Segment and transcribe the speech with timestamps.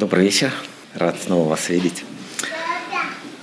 [0.00, 0.50] Добрый вечер.
[0.94, 2.04] Рад снова вас видеть.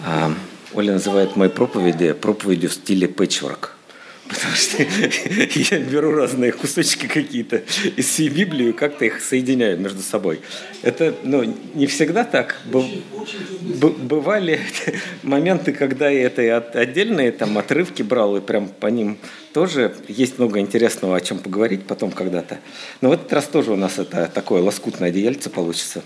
[0.03, 0.33] А,
[0.73, 3.75] Оля называет мои проповеди проповедью в стиле пэтчворк.
[4.27, 4.81] Потому что
[5.75, 7.61] я беру разные кусочки какие-то
[7.95, 10.41] из всей Библии и как-то их соединяю между собой.
[10.81, 11.43] Это ну,
[11.75, 12.59] не всегда так.
[12.65, 14.59] Бывали
[15.21, 19.19] моменты, когда я это отдельные там, отрывки брал и прям по ним
[19.53, 22.57] тоже есть много интересного, о чем поговорить потом когда-то.
[23.01, 26.01] Но в этот раз тоже у нас это такое лоскутное одеяльце получится.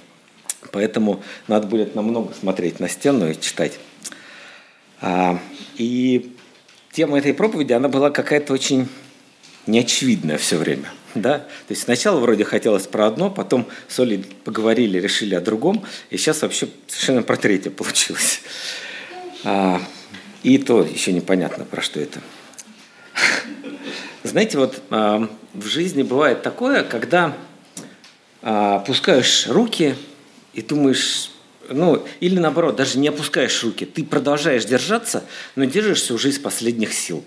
[0.72, 3.80] Поэтому надо будет намного смотреть на стену и читать.
[5.02, 5.40] А,
[5.78, 6.36] и
[6.92, 8.88] тема этой проповеди, она была какая-то очень
[9.66, 10.92] неочевидная все время.
[11.16, 11.40] Да?
[11.40, 16.18] То есть сначала вроде хотелось про одно, потом с Олей поговорили, решили о другом, и
[16.18, 18.42] сейчас вообще совершенно про третье получилось.
[19.44, 19.82] А,
[20.44, 22.20] и то еще непонятно, про что это.
[24.24, 27.36] Знаете, вот а, в жизни бывает такое, когда
[28.88, 29.96] пускаешь руки
[30.54, 31.32] и думаешь,
[31.70, 35.24] ну, или наоборот, даже не опускаешь руки, ты продолжаешь держаться,
[35.56, 37.24] но держишься уже из последних сил.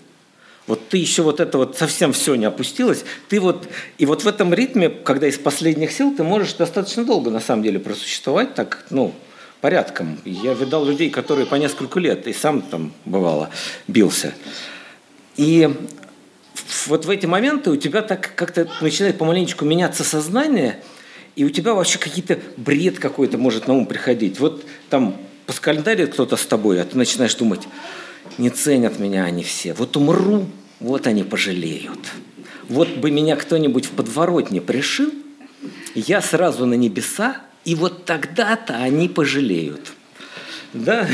[0.67, 3.67] Вот ты еще вот это вот совсем все не опустилось, ты вот,
[3.99, 7.63] и вот в этом ритме, когда из последних сил, ты можешь достаточно долго на самом
[7.63, 9.13] деле просуществовать так, ну,
[9.61, 10.19] порядком.
[10.25, 13.51] Я видал людей, которые по несколько лет, и сам там бывало,
[13.87, 14.33] бился.
[15.37, 15.69] И
[16.87, 20.79] вот в эти моменты у тебя так как-то начинает помаленечку меняться сознание–
[21.35, 24.39] и у тебя вообще какие-то бред какой-то может на ум приходить.
[24.39, 27.67] Вот там поскальдарит кто-то с тобой, а ты начинаешь думать,
[28.37, 29.73] не ценят меня они все.
[29.73, 30.47] Вот умру,
[30.79, 31.99] вот они пожалеют.
[32.69, 35.11] Вот бы меня кто-нибудь в подворотне пришил,
[35.93, 39.93] я сразу на небеса, и вот тогда-то они пожалеют.
[40.73, 41.07] Да?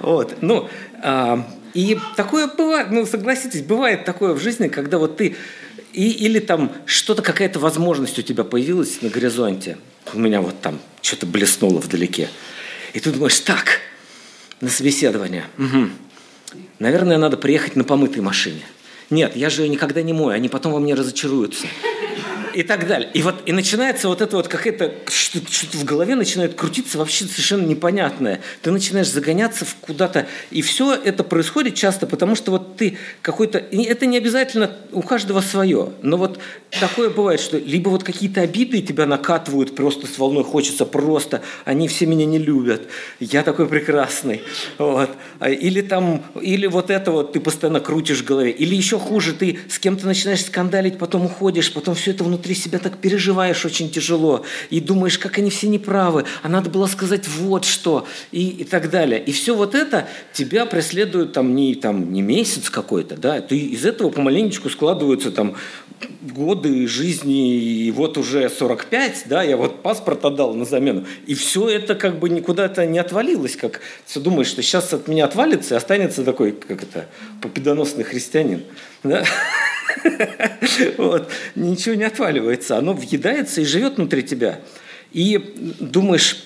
[0.00, 0.36] Вот.
[0.40, 0.68] Ну,
[1.02, 5.36] а, и такое бывает, ну, согласитесь, бывает такое в жизни, когда вот ты
[5.98, 9.78] и, или там что-то, какая-то возможность у тебя появилась на горизонте.
[10.14, 12.28] У меня вот там что-то блеснуло вдалеке.
[12.94, 13.80] И ты думаешь, так,
[14.60, 15.46] на собеседование.
[15.58, 16.60] Угу.
[16.78, 18.62] Наверное, надо приехать на помытой машине.
[19.10, 21.66] Нет, я же ее никогда не мою, они потом во мне разочаруются
[22.58, 23.08] и так далее.
[23.14, 27.64] И вот и начинается вот это вот какое-то что-то в голове начинает крутиться вообще совершенно
[27.64, 28.40] непонятное.
[28.62, 33.58] Ты начинаешь загоняться в куда-то, и все это происходит часто, потому что вот ты какой-то,
[33.58, 36.40] это не обязательно у каждого свое, но вот
[36.80, 41.86] такое бывает, что либо вот какие-то обиды тебя накатывают просто с волной, хочется просто, они
[41.86, 42.88] все меня не любят,
[43.20, 44.42] я такой прекрасный,
[44.78, 45.10] вот.
[45.38, 49.32] А, или там, или вот это вот ты постоянно крутишь в голове, или еще хуже,
[49.32, 53.90] ты с кем-то начинаешь скандалить, потом уходишь, потом все это внутри себя так переживаешь очень
[53.90, 58.64] тяжело, и думаешь, как они все неправы, а надо было сказать вот что, и, и
[58.64, 59.22] так далее.
[59.22, 63.84] И все вот это тебя преследует там не, там, не месяц какой-то, да, ты из
[63.84, 65.56] этого помаленечку складываются там
[66.22, 71.68] годы жизни, и вот уже 45, да, я вот паспорт отдал на замену, и все
[71.68, 73.80] это как бы никуда-то не отвалилось, как
[74.12, 77.06] ты думаешь, что сейчас от меня отвалится и останется такой, как это,
[77.42, 78.62] победоносный христианин,
[79.02, 79.24] да?
[80.96, 81.30] Вот.
[81.54, 84.60] Ничего не отваливается, оно въедается и живет внутри тебя.
[85.12, 85.38] И
[85.80, 86.44] думаешь,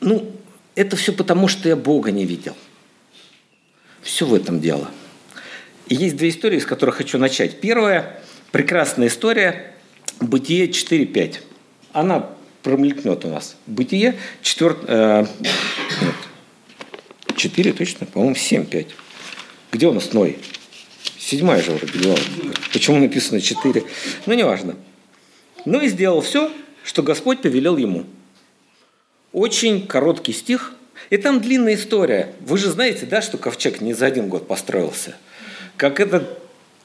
[0.00, 0.30] ну,
[0.74, 2.56] это все потому, что я Бога не видел.
[4.02, 4.90] Все в этом дело.
[5.88, 7.60] И есть две истории, с которых хочу начать.
[7.60, 8.22] Первая–
[8.52, 9.74] прекрасная история
[10.20, 11.40] «Бытие 4.5».
[11.92, 12.30] Она
[12.62, 13.56] промелькнет у нас.
[13.66, 16.14] «Бытие» 4, э, нет,
[17.36, 18.88] 4 точно, по-моему, 7.5.
[19.72, 20.38] Где у нас Ной?
[21.30, 22.16] Седьмая же вроде была.
[22.72, 23.84] Почему написано четыре?
[24.26, 24.74] Ну, неважно.
[25.64, 26.50] Ну и сделал все,
[26.82, 28.04] что Господь повелел ему.
[29.30, 30.74] Очень короткий стих.
[31.08, 32.34] И там длинная история.
[32.40, 35.16] Вы же знаете, да, что ковчег не за один год построился.
[35.76, 36.36] Как этот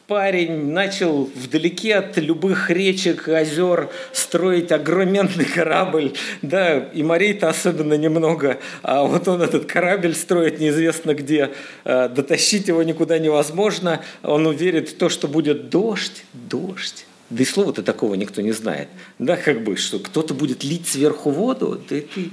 [0.08, 8.60] парень начал вдалеке от любых речек, озер строить огроменный корабль, да, и морей-то особенно немного,
[8.84, 11.52] а вот он этот корабль строит неизвестно где,
[11.84, 17.46] а, дотащить его никуда невозможно, он уверит в то, что будет дождь, дождь, да и
[17.46, 18.88] слова-то такого никто не знает.
[19.20, 22.32] Да, как бы, что кто-то будет лить сверху воду, да ты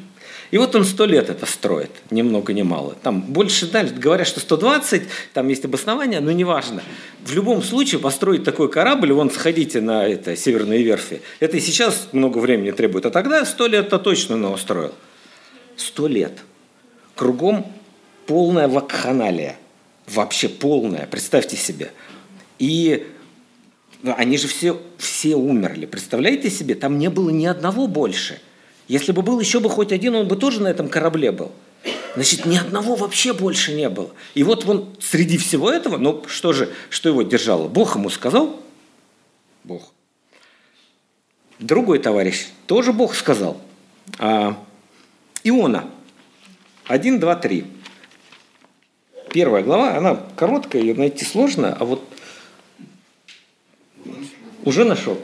[0.52, 2.94] и вот он сто лет это строит, ни много ни мало.
[3.02, 5.02] Там больше, да, говорят, что 120,
[5.32, 6.82] там есть обоснование, но неважно.
[7.24, 12.08] В любом случае построить такой корабль, вон сходите на это, северные верфи, это и сейчас
[12.12, 14.92] много времени требует, а тогда сто лет-то точно он его строил.
[15.76, 16.38] Сто лет.
[17.16, 17.66] Кругом
[18.26, 19.56] полная вакханалия.
[20.06, 21.92] Вообще полная, представьте себе.
[22.58, 23.06] И
[24.04, 25.86] они же все, все умерли.
[25.86, 28.40] Представляете себе, там не было ни одного больше–
[28.88, 31.52] если бы был еще бы хоть один, он бы тоже на этом корабле был.
[32.14, 34.10] Значит, ни одного вообще больше не было.
[34.34, 37.68] И вот он среди всего этого, ну что же, что его держало?
[37.68, 38.60] Бог ему сказал?
[39.64, 39.92] Бог.
[41.58, 43.58] другой товарищ, тоже Бог сказал.
[44.18, 44.62] А,
[45.42, 45.88] Иона.
[46.86, 47.66] 1, 2, 3.
[49.32, 52.04] Первая глава, она короткая, ее найти сложно, а вот
[54.64, 55.18] уже нашел.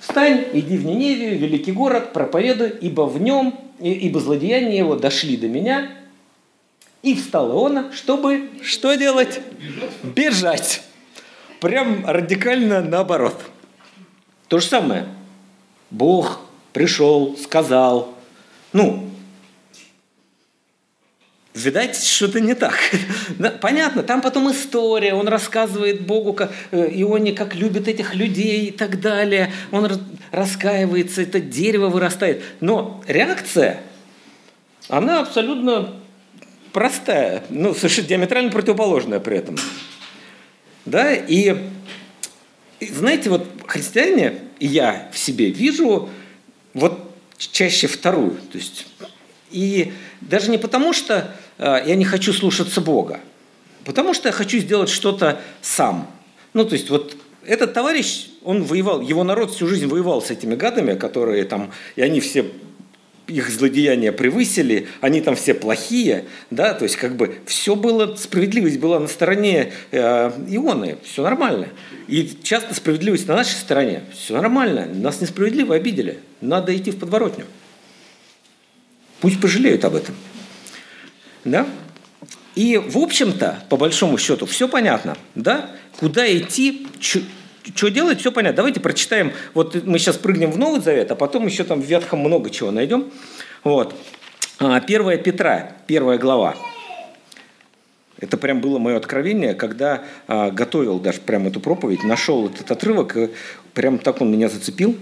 [0.00, 5.48] Встань, иди в Ниневию, великий город, проповедуй, ибо в нем, ибо злодеяния его дошли до
[5.48, 5.90] меня.
[7.02, 9.40] И встал Иона, чтобы что делать?
[9.58, 10.14] Бежать.
[10.14, 10.82] Бежать.
[11.60, 13.34] Прям радикально наоборот.
[14.48, 15.06] То же самое.
[15.90, 16.40] Бог
[16.72, 18.14] пришел, сказал.
[18.72, 19.10] Ну,
[21.56, 22.78] видать, что-то не так.
[23.60, 28.70] Понятно, там потом история, он рассказывает Богу, как, э, Ионе, как любит этих людей и
[28.70, 29.52] так далее.
[29.72, 29.90] Он
[30.30, 32.42] раскаивается, это дерево вырастает.
[32.60, 33.80] Но реакция,
[34.88, 35.94] она абсолютно
[36.72, 39.56] простая, ну, совершенно диаметрально противоположная при этом.
[40.84, 41.56] Да, и,
[42.80, 46.10] и знаете, вот христиане, я в себе вижу
[46.74, 48.36] вот чаще вторую.
[48.52, 48.86] То есть,
[49.50, 53.20] и даже не потому, что я не хочу слушаться Бога,
[53.84, 56.10] потому что я хочу сделать что-то сам.
[56.52, 60.54] Ну, то есть вот этот товарищ, он воевал, его народ всю жизнь воевал с этими
[60.54, 62.46] гадами, которые там, и они все
[63.26, 68.78] их злодеяния превысили, они там все плохие, да, то есть как бы все было, справедливость
[68.78, 71.68] была на стороне э, Ионы, все нормально.
[72.06, 77.46] И часто справедливость на нашей стороне, все нормально, нас несправедливо обидели, надо идти в подворотню.
[79.20, 80.14] Пусть пожалеют об этом.
[81.46, 81.66] Да?
[82.54, 85.16] И, в общем-то, по большому счету, все понятно.
[85.34, 85.70] Да?
[85.98, 88.56] Куда идти, что делать, все понятно.
[88.56, 89.32] Давайте прочитаем.
[89.54, 92.70] Вот мы сейчас прыгнем в Новый Завет, а потом еще там в Ветхом много чего
[92.70, 93.10] найдем.
[93.62, 93.94] Вот.
[94.58, 96.56] А, первая Петра, первая глава.
[98.18, 103.16] Это прям было мое откровение, когда а, готовил даже прям эту проповедь, нашел этот отрывок,
[103.16, 103.30] и
[103.74, 104.96] прям так он меня зацепил.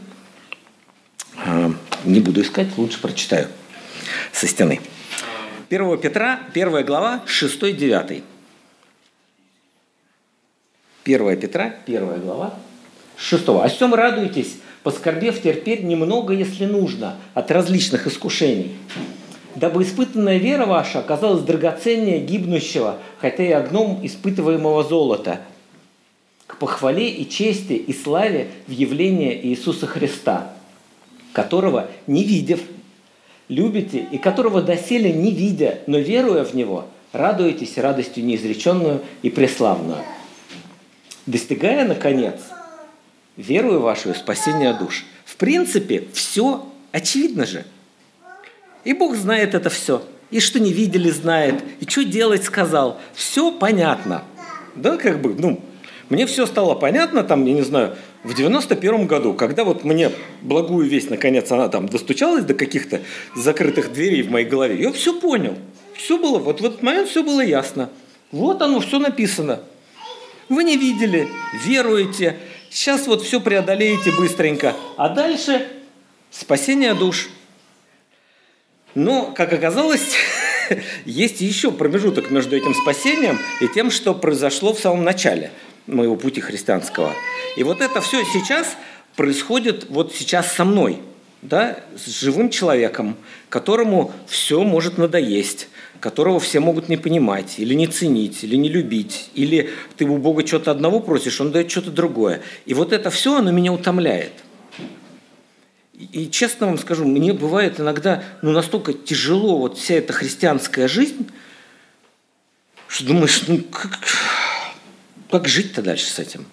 [1.36, 1.72] А,
[2.04, 3.46] не буду искать, лучше прочитаю
[4.32, 4.80] со стены.
[5.70, 8.22] 1 Петра, 1 глава, 6-9.
[11.04, 12.54] 1 Петра, 1 глава,
[13.16, 13.48] 6.
[13.48, 18.76] «О всем радуйтесь, поскорбев терпеть немного, если нужно, от различных искушений,
[19.54, 25.40] дабы испытанная вера ваша оказалась драгоценнее гибнущего, хотя и огнем испытываемого золота,
[26.46, 30.52] к похвале и чести и славе в явление Иисуса Христа,
[31.32, 32.60] которого, не видев,
[33.48, 39.98] любите и которого доселе не видя, но веруя в Него, радуетесь радостью неизреченную и преславную.
[41.26, 42.40] Достигая, наконец,
[43.36, 45.04] верую вашу спасение душ.
[45.24, 47.64] В принципе, все очевидно же.
[48.84, 50.02] И Бог знает это все.
[50.30, 51.62] И что не видели, знает.
[51.80, 52.98] И что делать, сказал.
[53.14, 54.24] Все понятно.
[54.74, 55.60] Да, как бы, ну,
[56.10, 60.10] мне все стало понятно, там, я не знаю, в 91 году, когда вот мне
[60.42, 63.00] благую весть, наконец, она там достучалась до каких-то
[63.34, 65.56] закрытых дверей в моей голове, я все понял.
[65.94, 67.90] Все было, вот в этот момент все было ясно.
[68.32, 69.60] Вот оно, все написано.
[70.48, 71.28] Вы не видели,
[71.64, 72.36] веруете,
[72.68, 74.74] сейчас вот все преодолеете быстренько.
[74.96, 75.66] А дальше
[76.30, 77.30] спасение душ.
[78.94, 80.14] Но, как оказалось,
[81.06, 85.50] есть еще промежуток между этим спасением и тем, что произошло в самом начале–
[85.86, 87.12] моего пути христианского.
[87.56, 88.76] И вот это все сейчас
[89.16, 91.00] происходит вот сейчас со мной,
[91.42, 93.16] да, с живым человеком,
[93.48, 95.68] которому все может надоесть,
[96.00, 100.46] которого все могут не понимать, или не ценить, или не любить, или ты у Бога
[100.46, 102.42] что-то одного просишь, Он дает что-то другое.
[102.66, 104.32] И вот это все, оно меня утомляет.
[106.12, 111.28] И честно вам скажу, мне бывает иногда ну, настолько тяжело вот вся эта христианская жизнь,
[112.88, 113.98] что думаешь, ну как,
[115.30, 116.46] как жить-то дальше с этим?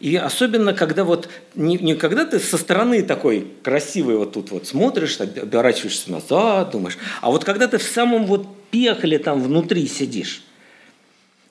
[0.00, 4.66] И особенно, когда вот не, не когда ты со стороны такой красивый вот тут вот
[4.66, 10.42] смотришь, оборачиваешься назад, думаешь, а вот когда ты в самом вот пекле там внутри сидишь.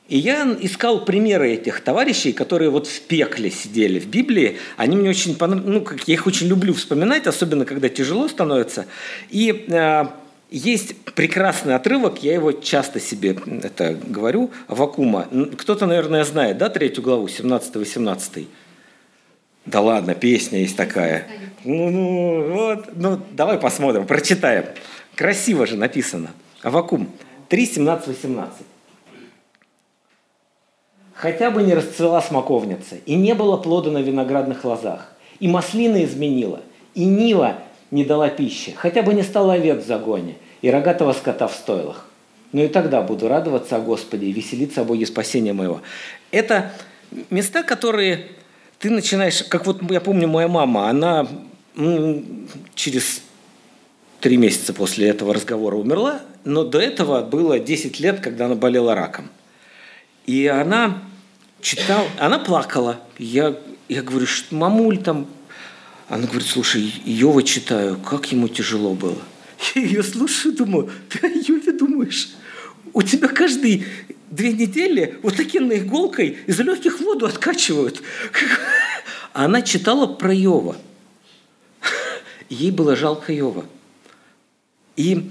[0.10, 4.58] И я искал примеры этих товарищей, которые вот в пекле сидели в Библии.
[4.76, 8.86] Они мне очень понравились, ну, как я их очень люблю вспоминать, особенно когда тяжело становится.
[9.30, 10.06] И э,
[10.50, 15.28] есть прекрасный отрывок, я его часто себе это говорю, Вакума.
[15.58, 18.48] Кто-то, наверное, знает, да, третью главу, 17-18?
[19.66, 21.28] Да ладно, песня есть такая.
[21.64, 24.66] Ну, ну, вот, ну, давай посмотрим, прочитаем.
[25.16, 26.32] Красиво же написано.
[26.62, 27.10] Авакум
[27.50, 28.66] 3, 17, 18.
[31.14, 36.62] Хотя бы не расцвела смоковница, и не было плода на виноградных лозах, и маслина изменила,
[36.96, 37.60] и нива
[37.94, 42.08] не дала пищи, хотя бы не стала овец в загоне, и рогатого скота в стойлах.
[42.52, 45.82] Но и тогда буду радоваться о Господе и веселиться о Боге спасения моего.
[46.32, 46.72] Это
[47.30, 48.28] места, которые
[48.80, 51.28] ты начинаешь, как вот я помню, моя мама, она
[51.76, 52.24] ну,
[52.74, 53.22] через
[54.20, 58.96] три месяца после этого разговора умерла, но до этого было 10 лет, когда она болела
[58.96, 59.30] раком.
[60.26, 61.04] И она
[61.62, 63.00] читала, она плакала.
[63.20, 63.56] Я,
[63.88, 65.28] я говорю, что мамуль там...
[66.10, 69.22] Она говорит, слушай, Йова читаю, как ему тяжело было.
[69.76, 72.30] Я ее слушаю, думаю, ты о Йове думаешь?
[72.94, 73.86] У тебя каждые
[74.30, 78.02] две недели вот таким иголкой из легких воду откачивают.
[79.34, 80.76] Она читала про Йова.
[82.50, 83.66] Ей было жалко Йова.
[84.96, 85.30] И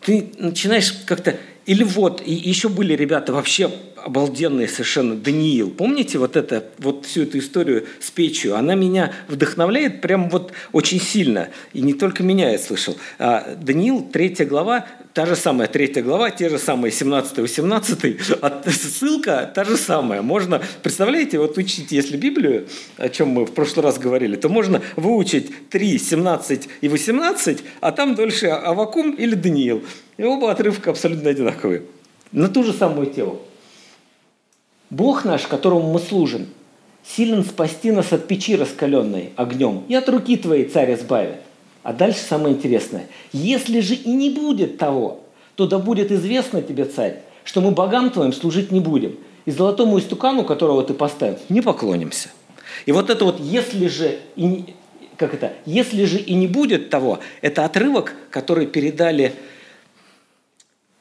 [0.00, 1.38] ты начинаешь как-то...
[1.66, 3.70] Или вот, и еще были ребята вообще
[4.04, 5.14] обалденные совершенно.
[5.14, 8.56] Даниил, помните вот это, вот всю эту историю с печью?
[8.56, 11.48] Она меня вдохновляет прям вот очень сильно.
[11.72, 12.96] И не только меня я слышал.
[13.18, 19.50] А Даниил, третья глава, та же самая третья глава, те же самые 17-18, а ссылка
[19.54, 20.20] та же самая.
[20.22, 22.66] Можно, представляете, вот учить, если Библию,
[22.98, 27.92] о чем мы в прошлый раз говорили, то можно выучить 3, 17 и 18, а
[27.92, 29.82] там дольше Авакум или Даниил.
[30.18, 31.82] И оба отрывка абсолютно одинаковые.
[32.32, 33.40] На ту же самую тему.
[34.94, 36.46] Бог наш, которому мы служим,
[37.04, 41.40] силен спасти нас от печи раскаленной огнем и от руки твоей царь избавит.
[41.82, 43.08] А дальше самое интересное.
[43.32, 45.20] Если же и не будет того,
[45.56, 49.98] то да будет известно тебе, царь, что мы богам твоим служить не будем, и золотому
[49.98, 52.28] истукану, которого ты поставил, не поклонимся.
[52.86, 54.74] И вот это вот «если же и не,
[55.16, 59.32] как это, если же и не будет того, это отрывок, который передали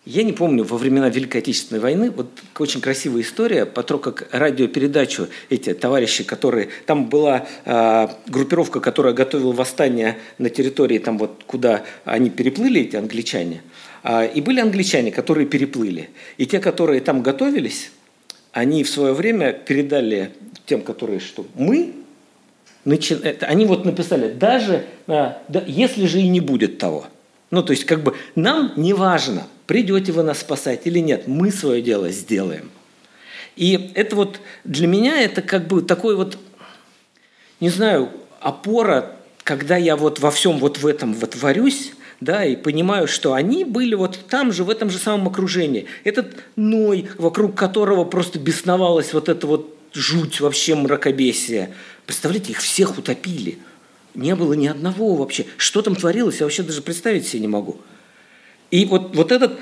[0.06, 2.28] я не помню, во времена Великой Отечественной войны, вот
[2.60, 6.70] очень красивая история, по то, как радиопередачу эти товарищи, которые...
[6.86, 12.98] Там была э, группировка, которая готовила восстание на территории, там вот куда они переплыли, эти
[12.98, 13.62] англичане.
[14.04, 16.10] Э, и были англичане, которые переплыли.
[16.38, 17.92] И те, которые там готовились,
[18.52, 20.32] они в свое время передали
[20.66, 21.94] тем, которые, что мы,
[22.84, 23.16] начи...
[23.40, 27.06] они вот написали, даже э, да, если же и не будет того.
[27.52, 31.52] Ну, то есть, как бы нам не важно, придете вы нас спасать или нет, мы
[31.52, 32.72] свое дело сделаем.
[33.56, 36.38] И это вот для меня это как бы такой вот,
[37.60, 42.56] не знаю, опора, когда я вот во всем вот в этом вот варюсь, да, и
[42.56, 45.86] понимаю, что они были вот там же, в этом же самом окружении.
[46.04, 51.72] Этот Ной, вокруг которого просто бесновалась вот эта вот жуть вообще мракобесия.
[52.06, 53.60] Представляете, их всех утопили.
[54.16, 55.46] Не было ни одного вообще.
[55.58, 57.80] Что там творилось, я вообще даже представить себе не могу.
[58.74, 59.60] И вот, вот этот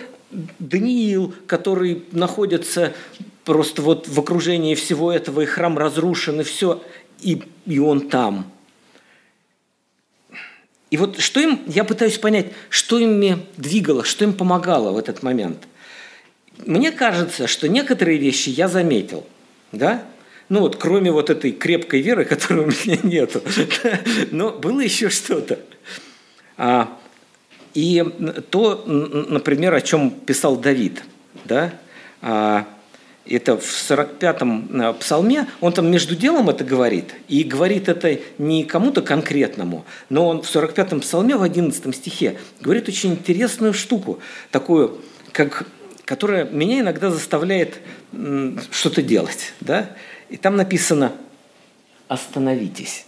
[0.60, 2.94] Даниил, который находится
[3.44, 6.82] просто вот в окружении всего этого, и храм разрушен, и все,
[7.20, 8.50] и, и он там.
[10.92, 15.24] И вот что им, я пытаюсь понять, что ими двигало, что им помогало в этот
[15.24, 15.68] момент.
[16.66, 19.28] Мне кажется, что некоторые вещи я заметил,
[19.74, 20.06] да,
[20.48, 23.42] ну вот кроме вот этой крепкой веры, которой у меня нету,
[24.32, 25.60] но было еще что-то.
[26.56, 26.98] А,
[27.74, 28.04] и
[28.50, 31.04] то, например, о чем писал Давид,
[31.46, 31.74] да,
[32.22, 32.68] а,
[33.26, 38.64] это в 45-м э, псалме, он там между делом это говорит, и говорит это не
[38.64, 45.00] кому-то конкретному, но он в 45-м псалме в 11 стихе говорит очень интересную штуку, такую,
[45.32, 45.66] как,
[46.04, 47.80] которая меня иногда заставляет
[48.72, 49.54] что-то делать.
[49.62, 49.92] Да?
[50.30, 51.14] И там написано
[52.08, 53.06] «Остановитесь».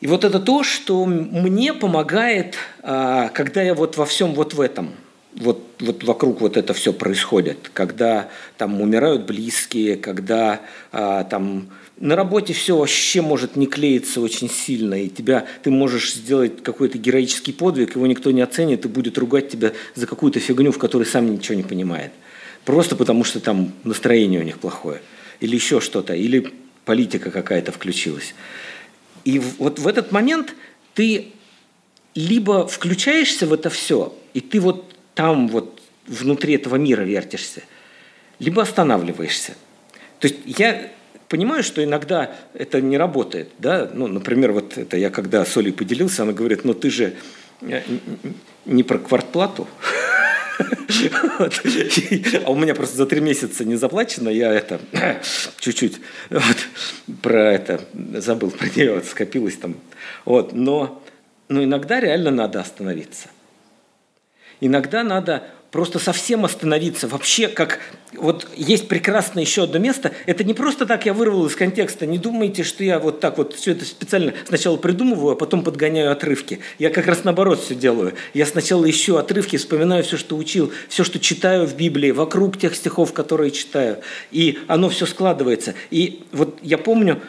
[0.00, 4.60] И вот это то, что мне помогает, а, когда я вот во всем вот в
[4.60, 4.90] этом,
[5.34, 10.60] вот, вот вокруг вот это все происходит, когда там умирают близкие, когда
[10.92, 16.14] а, там на работе все вообще может не клеиться очень сильно, и тебя, ты можешь
[16.14, 20.70] сделать какой-то героический подвиг, его никто не оценит и будет ругать тебя за какую-то фигню,
[20.70, 22.12] в которой сам ничего не понимает.
[22.64, 25.00] Просто потому, что там настроение у них плохое.
[25.40, 26.52] Или еще что-то, или
[26.84, 28.34] политика какая-то включилась.
[29.28, 30.54] И вот в этот момент
[30.94, 31.32] ты
[32.14, 37.60] либо включаешься в это все, и ты вот там вот внутри этого мира вертишься,
[38.38, 39.54] либо останавливаешься.
[40.18, 40.90] То есть я
[41.28, 43.50] понимаю, что иногда это не работает.
[43.58, 43.90] Да?
[43.92, 47.12] Ну, например, вот это я когда с Олей поделился, она говорит, ну ты же
[47.60, 47.82] э,
[48.64, 49.68] не про квартплату,
[51.38, 51.60] вот.
[52.44, 54.80] А у меня просто за три месяца не заплачено, я это
[55.58, 56.56] чуть-чуть вот,
[57.22, 57.80] про это
[58.14, 59.76] забыл, про нее вот, скопилось там.
[60.24, 60.52] Вот.
[60.52, 61.02] Но,
[61.48, 63.28] но иногда реально надо остановиться.
[64.60, 67.08] Иногда надо просто совсем остановиться.
[67.08, 67.80] Вообще, как
[68.14, 70.12] вот есть прекрасное еще одно место.
[70.26, 72.06] Это не просто так я вырвал из контекста.
[72.06, 76.10] Не думайте, что я вот так вот все это специально сначала придумываю, а потом подгоняю
[76.10, 76.60] отрывки.
[76.78, 78.14] Я как раз наоборот все делаю.
[78.34, 82.74] Я сначала ищу отрывки, вспоминаю все, что учил, все, что читаю в Библии, вокруг тех
[82.74, 83.98] стихов, которые читаю.
[84.30, 85.74] И оно все складывается.
[85.90, 87.20] И вот я помню,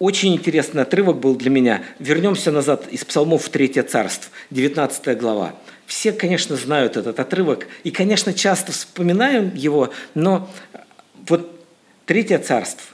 [0.00, 1.82] очень интересный отрывок был для меня.
[1.98, 5.54] Вернемся назад из псалмов в Третье царство, 19 глава.
[5.90, 10.48] Все, конечно, знают этот отрывок и, конечно, часто вспоминаем его, но
[11.28, 11.50] вот
[12.06, 12.86] Третье царство,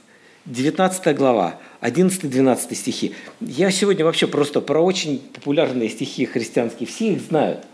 [0.47, 3.13] 19 глава, 11-12 стихи.
[3.39, 7.65] Я сегодня вообще просто про очень популярные стихи христианские, все их знают.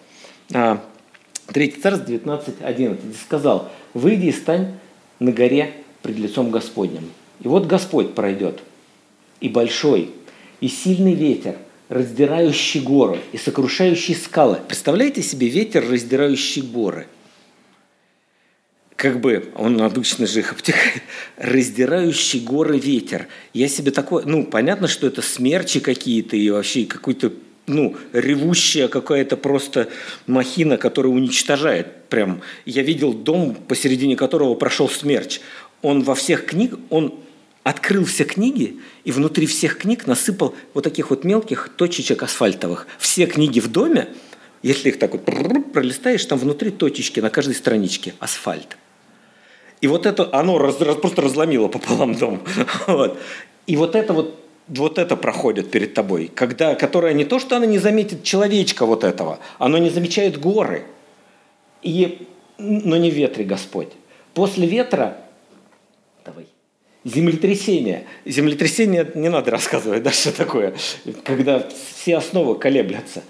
[0.54, 0.84] А,
[1.48, 3.16] Третье царство, 19-11.
[3.24, 4.74] Сказал, выйди и стань
[5.20, 7.10] на горе пред лицом Господним.
[7.40, 8.60] И вот Господь пройдет,
[9.40, 10.12] и большой,
[10.60, 11.56] и сильный ветер–
[11.90, 14.60] раздирающий горы и сокрушающий скалы.
[14.68, 17.08] Представляете себе ветер, раздирающий горы?
[18.96, 21.04] Как бы, он обычно же их обтекает,
[21.38, 23.28] раздирающий горы ветер.
[23.54, 27.34] Я себе такое, ну, понятно, что это смерчи какие-то и вообще какой-то
[27.66, 29.90] ну, ревущая какая-то просто
[30.28, 32.06] махина, которая уничтожает.
[32.10, 35.40] Прям я видел дом, посередине которого прошел смерч.
[35.82, 37.23] Он во всех книгах, он
[37.64, 42.88] открыл все книги и внутри всех книг насыпал вот таких вот мелких точечек асфальтовых.
[43.00, 44.10] Все книги в доме,
[44.62, 45.24] если их так вот
[45.74, 48.78] пролистаешь, там внутри точечки на каждой страничке асфальт.
[49.82, 52.42] И вот это, оно раз, раз, просто разломило пополам дом.
[52.88, 53.20] Вот.
[53.66, 57.66] И вот это вот вот это проходит перед тобой, когда, которая не то, что она
[57.66, 60.86] не заметит человечка вот этого, оно не замечает горы.
[61.82, 62.28] И,
[62.58, 63.90] но не ветре Господь.
[64.34, 65.18] После ветра,
[66.24, 66.48] давай,
[67.06, 68.06] землетрясение.
[68.26, 70.74] Землетрясение не надо рассказывать, да, что такое,
[71.24, 73.24] когда все основы колеблятся.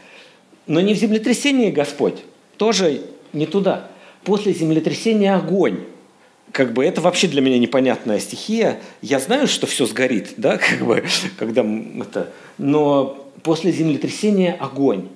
[0.68, 2.24] Но не в землетрясении Господь,
[2.58, 3.02] тоже
[3.34, 3.90] не туда.
[4.24, 5.80] После землетрясения огонь.
[6.52, 8.80] Как бы это вообще для меня непонятная стихия.
[9.02, 11.04] Я знаю, что все сгорит, да, как бы,
[11.38, 11.66] когда
[12.00, 12.32] это...
[12.58, 15.10] Но после землетрясения огонь.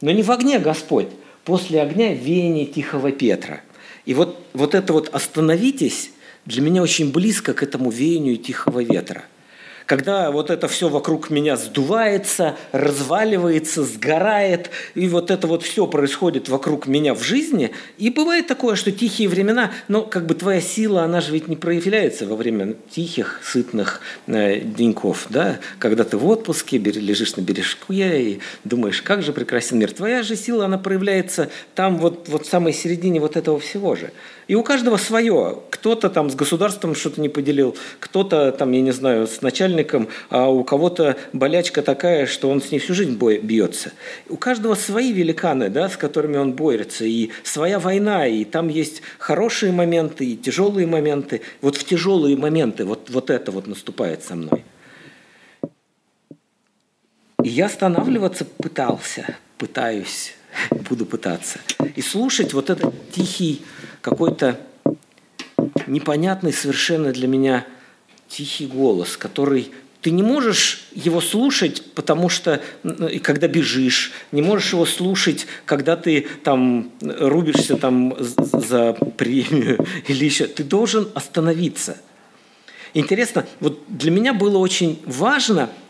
[0.00, 1.08] Но не в огне Господь.
[1.44, 3.62] После огня веяние Тихого Петра.
[4.04, 6.10] И вот, вот это вот «остановитесь»
[6.44, 9.24] для меня очень близко к этому веянию тихого ветра–
[9.86, 16.48] когда вот это все вокруг меня сдувается, разваливается, сгорает, и вот это вот все происходит
[16.48, 17.72] вокруг меня в жизни.
[17.98, 21.56] И бывает такое, что тихие времена, но как бы твоя сила, она же ведь не
[21.56, 28.22] проявляется во время тихих, сытных э, деньков, да, когда ты в отпуске, лежишь на бережке
[28.22, 29.92] и думаешь, как же прекрасен мир.
[29.92, 34.10] Твоя же сила, она проявляется там вот, вот в самой середине вот этого всего же.
[34.52, 35.60] И у каждого свое.
[35.70, 40.50] Кто-то там с государством что-то не поделил, кто-то там, я не знаю, с начальником, а
[40.50, 43.92] у кого-то болячка такая, что он с ней всю жизнь бьется.
[44.28, 49.00] У каждого свои великаны, да, с которыми он борется, и своя война, и там есть
[49.18, 51.40] хорошие моменты, и тяжелые моменты.
[51.62, 54.66] Вот в тяжелые моменты вот, вот это вот наступает со мной.
[57.42, 60.34] И я останавливаться пытался, пытаюсь,
[60.90, 61.58] буду пытаться.
[61.96, 63.62] И слушать вот этот тихий
[64.02, 64.60] какой-то
[65.86, 67.66] непонятный совершенно для меня
[68.28, 72.60] тихий голос, который ты не можешь его слушать, потому что
[73.22, 80.46] когда бежишь, не можешь его слушать, когда ты там рубишься там за премию или еще.
[80.46, 81.98] Ты должен остановиться.
[82.94, 85.70] Интересно, вот для меня было очень важно–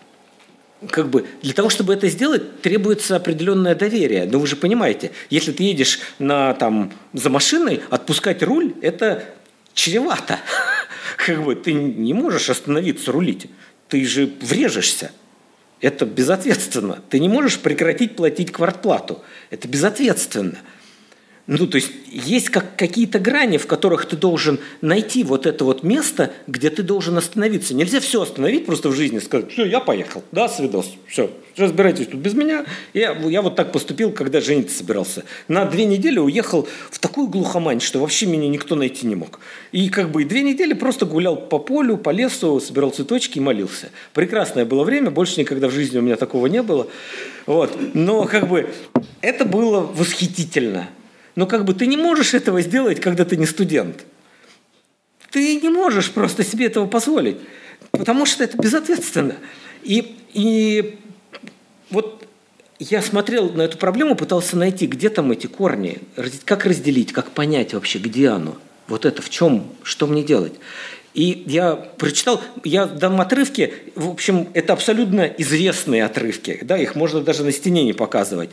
[0.90, 4.26] как бы для того, чтобы это сделать, требуется определенное доверие.
[4.26, 9.24] Но вы же понимаете, если ты едешь на, там, за машиной, отпускать руль– это
[9.74, 10.38] чревато.
[11.16, 13.48] Как бы ты не можешь остановиться рулить,
[13.88, 15.12] ты же врежешься.
[15.80, 17.00] Это безответственно.
[17.10, 19.22] Ты не можешь прекратить платить квартплату.
[19.50, 20.58] Это безответственно.
[21.58, 25.82] Ну, то есть есть как какие-то грани, в которых ты должен найти вот это вот
[25.82, 27.74] место, где ты должен остановиться.
[27.74, 32.20] Нельзя все остановить просто в жизни, сказать, все, я поехал, да, свидос, все, разбирайтесь тут
[32.20, 32.64] без меня.
[32.94, 35.24] Я, я вот так поступил, когда жениться собирался.
[35.46, 39.38] На две недели уехал в такую глухомань, что вообще меня никто найти не мог.
[39.72, 43.90] И как бы две недели просто гулял по полю, по лесу, собирал цветочки и молился.
[44.14, 46.86] Прекрасное было время, больше никогда в жизни у меня такого не было.
[47.44, 47.76] Вот.
[47.92, 48.70] Но как бы
[49.20, 50.88] это было восхитительно.
[51.34, 54.04] Но как бы ты не можешь этого сделать, когда ты не студент.
[55.30, 57.38] Ты не можешь просто себе этого позволить,
[57.90, 59.36] потому что это безответственно.
[59.82, 60.98] И, и
[61.90, 62.26] вот
[62.78, 66.00] я смотрел на эту проблему, пытался найти, где там эти корни,
[66.44, 68.58] как разделить, как понять вообще, где оно.
[68.88, 70.54] Вот это в чем, что мне делать.
[71.14, 77.20] И я прочитал, я дам отрывки, в общем, это абсолютно известные отрывки, да, их можно
[77.20, 78.50] даже на стене не показывать.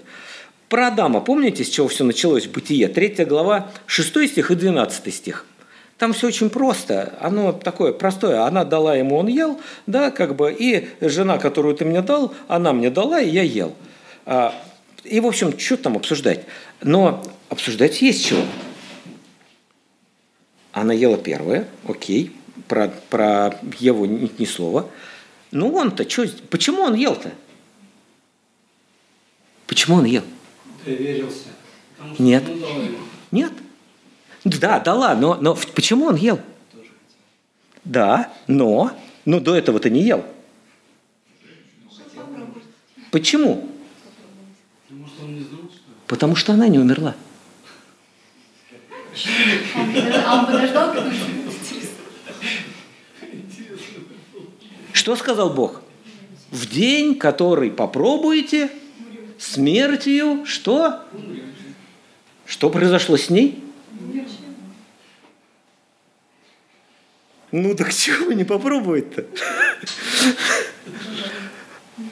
[0.69, 2.87] Про Адама, помните, с чего все началось в Бытие?
[2.89, 5.47] Третья глава, 6 стих и 12 стих.
[5.97, 8.43] Там все очень просто, оно такое простое.
[8.43, 12.71] Она дала ему, он ел, да, как бы, и жена, которую ты мне дал, она
[12.71, 13.73] мне дала, и я ел.
[14.27, 14.53] А,
[15.03, 16.45] и, в общем, что там обсуждать?
[16.81, 18.43] Но обсуждать есть чего.
[20.71, 22.31] Она ела первое, окей,
[22.67, 24.87] про, про Еву ни, ни слова.
[25.49, 27.31] Ну он-то, что, почему он ел-то?
[29.65, 30.23] Почему он ел?
[30.89, 31.49] Доверился.
[31.97, 32.43] Потому что Нет.
[33.31, 33.53] Нет.
[34.43, 36.39] Да, дала, но, но почему он ел?
[37.83, 38.91] Да, но,
[39.25, 40.25] но до этого-то не ел.
[43.11, 43.69] Почему?
[44.87, 47.15] Потому что он не знал, что Потому что она не умерла.
[50.25, 50.95] А он подождал,
[54.93, 55.81] Что сказал Бог?
[56.49, 58.71] В день, который попробуете,
[59.39, 61.03] смертью, что?
[62.45, 63.63] Что произошло с ней?
[67.51, 69.25] Ну так чего не попробовать-то?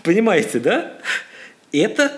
[0.04, 0.94] Понимаете, да?
[1.72, 2.12] Это,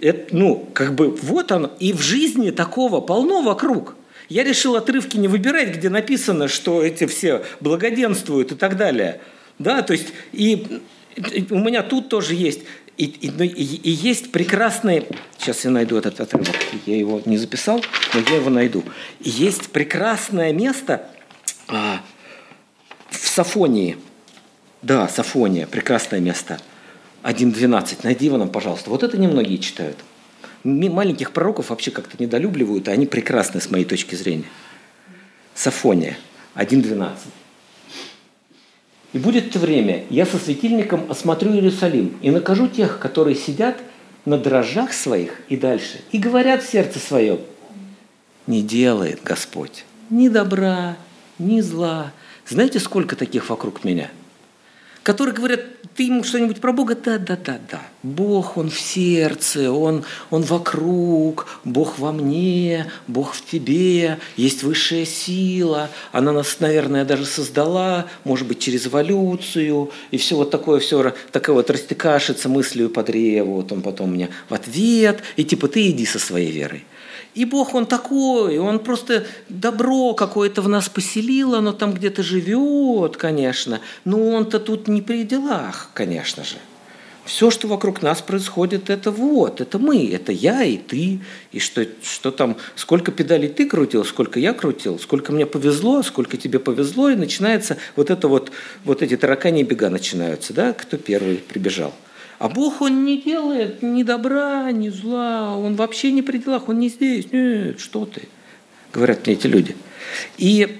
[0.00, 1.72] это, ну, как бы, вот оно.
[1.78, 3.96] И в жизни такого полно вокруг.
[4.28, 9.20] Я решил отрывки не выбирать, где написано, что эти все благоденствуют и так далее.
[9.58, 10.80] Да, то есть, и
[11.50, 12.60] у меня тут тоже есть.
[13.00, 15.06] И, ну, и- и есть прекрасный...
[15.38, 16.54] Сейчас я найду этот отрывок.
[16.84, 17.82] Я его не записал,
[18.12, 18.84] но я его найду.
[19.20, 21.08] И есть прекрасное место
[21.66, 22.02] а,
[23.08, 23.96] в Сафонии.
[24.82, 26.60] Да, Сафония, прекрасное место.
[27.22, 28.00] 1.12.
[28.02, 28.90] Найди его нам, пожалуйста.
[28.90, 29.96] Вот это немногие читают.
[30.62, 34.44] Маленьких пророков вообще как-то недолюбливают, а они прекрасны с моей точки зрения.
[35.54, 36.18] Сафония,
[36.54, 37.12] 1.12.
[39.12, 43.76] «И будет время, я со светильником осмотрю Иерусалим и накажу тех, которые сидят
[44.24, 47.40] на дрожжах своих и дальше, и говорят в сердце своем,
[48.46, 50.96] не делает Господь ни добра,
[51.38, 52.12] ни зла.
[52.46, 54.10] Знаете, сколько таких вокруг меня?
[55.10, 55.60] Которые говорят,
[55.96, 56.94] ты ему что-нибудь про Бога?
[56.94, 57.82] Да, да, да, да.
[58.04, 65.04] Бог, Он в сердце, Он, он вокруг, Бог во мне, Бог в тебе, есть высшая
[65.04, 65.90] сила.
[66.12, 69.90] Она нас, наверное, даже создала, может быть, через эволюцию.
[70.12, 73.54] И все вот такое, все такое вот растекашится мыслью по древу.
[73.54, 75.24] Вот он потом мне в ответ.
[75.34, 76.84] И типа ты иди со своей верой.
[77.34, 83.16] И Бог, Он такой, Он просто добро какое-то в нас поселил, оно там где-то живет,
[83.16, 86.56] конечно, но Он-то тут не при делах, конечно же.
[87.24, 91.20] Все, что вокруг нас происходит, это вот, это мы, это я и ты.
[91.52, 96.36] И что, что там, сколько педалей ты крутил, сколько я крутил, сколько мне повезло, сколько
[96.36, 98.50] тебе повезло, и начинается вот это вот,
[98.84, 101.94] вот эти таракани бега начинаются, да, кто первый прибежал.
[102.40, 106.78] А Бог, Он не делает ни добра, ни зла, Он вообще не при делах, Он
[106.78, 107.30] не здесь.
[107.30, 108.30] Нет, что ты,
[108.94, 109.76] говорят мне эти люди.
[110.38, 110.78] И,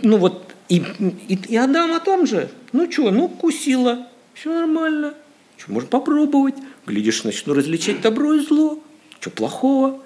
[0.00, 0.82] ну вот, и,
[1.28, 2.48] и, и Адам о том же.
[2.72, 5.12] Ну что, ну кусила, все нормально.
[5.58, 6.54] Что, можно попробовать.
[6.86, 8.82] Глядишь, начну различать добро и зло.
[9.20, 10.02] Что плохого?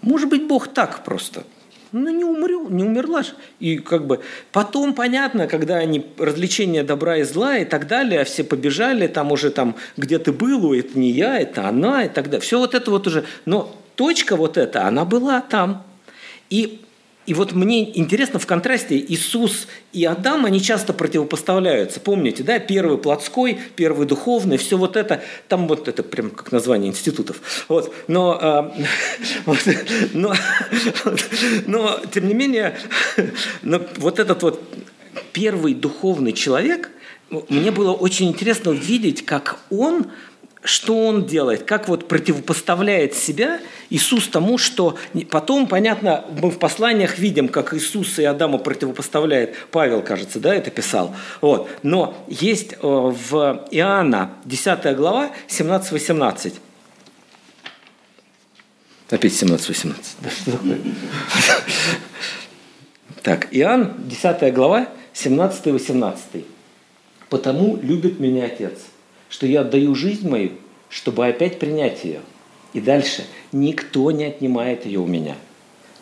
[0.00, 1.44] Может быть, Бог так просто.
[1.98, 3.32] Ну, не, умрю, не умерла ж.
[3.58, 4.20] И как бы
[4.52, 9.32] потом понятно, когда они развлечения добра и зла и так далее, а все побежали, там
[9.32, 12.40] уже там, где ты был, это не я, это она и так далее.
[12.40, 13.24] Все вот это вот уже.
[13.46, 15.84] Но точка вот эта, она была там.
[16.50, 16.82] И
[17.26, 21.98] и вот мне интересно, в контрасте Иисус и Адам, они часто противопоставляются.
[21.98, 26.90] Помните, да, первый плотской, первый духовный, все вот это, там вот это прям как название
[26.90, 27.66] институтов.
[27.68, 27.92] Вот.
[28.06, 28.74] Но, а,
[29.46, 29.58] вот,
[30.12, 30.34] но,
[31.66, 32.76] но, тем не менее,
[33.62, 34.62] но вот этот вот
[35.32, 36.90] первый духовный человек,
[37.48, 40.06] мне было очень интересно увидеть, как он
[40.66, 44.96] что он делает, как вот противопоставляет себя Иисус тому, что
[45.30, 50.70] потом, понятно, мы в посланиях видим, как Иисус и Адама противопоставляет, Павел, кажется, да, это
[50.70, 51.14] писал.
[51.40, 51.70] Вот.
[51.82, 56.54] Но есть э, в Иоанна 10 глава 17-18.
[59.08, 59.94] Опять 17-18.
[60.20, 60.78] Да, что такое?
[63.22, 66.44] Так, Иоанн, 10 глава, 17-18.
[67.28, 68.74] «Потому любит меня Отец,
[69.28, 70.52] что я отдаю жизнь мою,
[70.88, 72.20] чтобы опять принять ее.
[72.72, 73.24] И дальше.
[73.52, 75.36] Никто не отнимает ее у меня,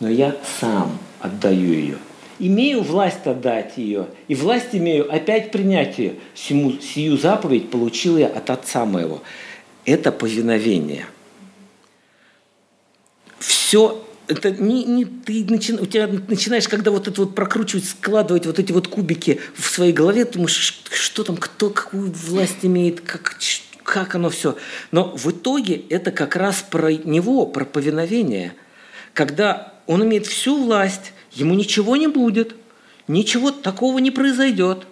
[0.01, 1.99] но я сам отдаю ее.
[2.39, 6.15] Имею власть отдать ее, и власть имею опять принять ее.
[6.35, 9.23] Сему, сию заповедь получил я от Отца моего.
[9.85, 11.07] Это повиновение.
[13.39, 18.47] Все это не, не ты начи, у тебя начинаешь, когда вот это вот прокручивать, складывать
[18.47, 23.37] вот эти вот кубики в своей голове, думаешь, что там, кто какую власть имеет, как,
[23.83, 24.57] как оно все.
[24.93, 28.55] Но в итоге это как раз про него, про повиновение.
[29.13, 32.55] Когда он имеет всю власть, ему ничего не будет,
[33.09, 34.87] ничего такого не произойдет.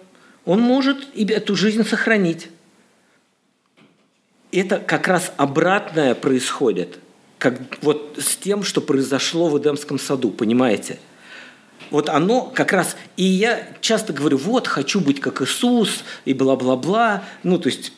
[0.45, 2.49] Он может эту жизнь сохранить.
[4.51, 6.99] Это как раз обратное происходит–
[7.43, 10.97] как вот с тем, что произошло в Эдемском саду, понимаете?
[11.93, 17.23] вот оно как раз, и я часто говорю, вот, хочу быть как Иисус, и бла-бла-бла,
[17.43, 17.93] ну, то есть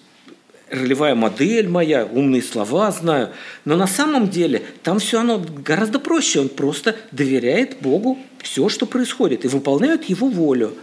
[0.69, 3.29] ролевая модель моя, умные слова знаю.
[3.63, 6.41] Но на самом деле там все оно гораздо проще.
[6.41, 10.73] Он просто доверяет Богу все, что происходит, и выполняет Его волю.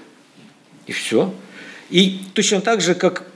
[0.86, 1.34] И все.
[1.90, 3.26] И точно так же, как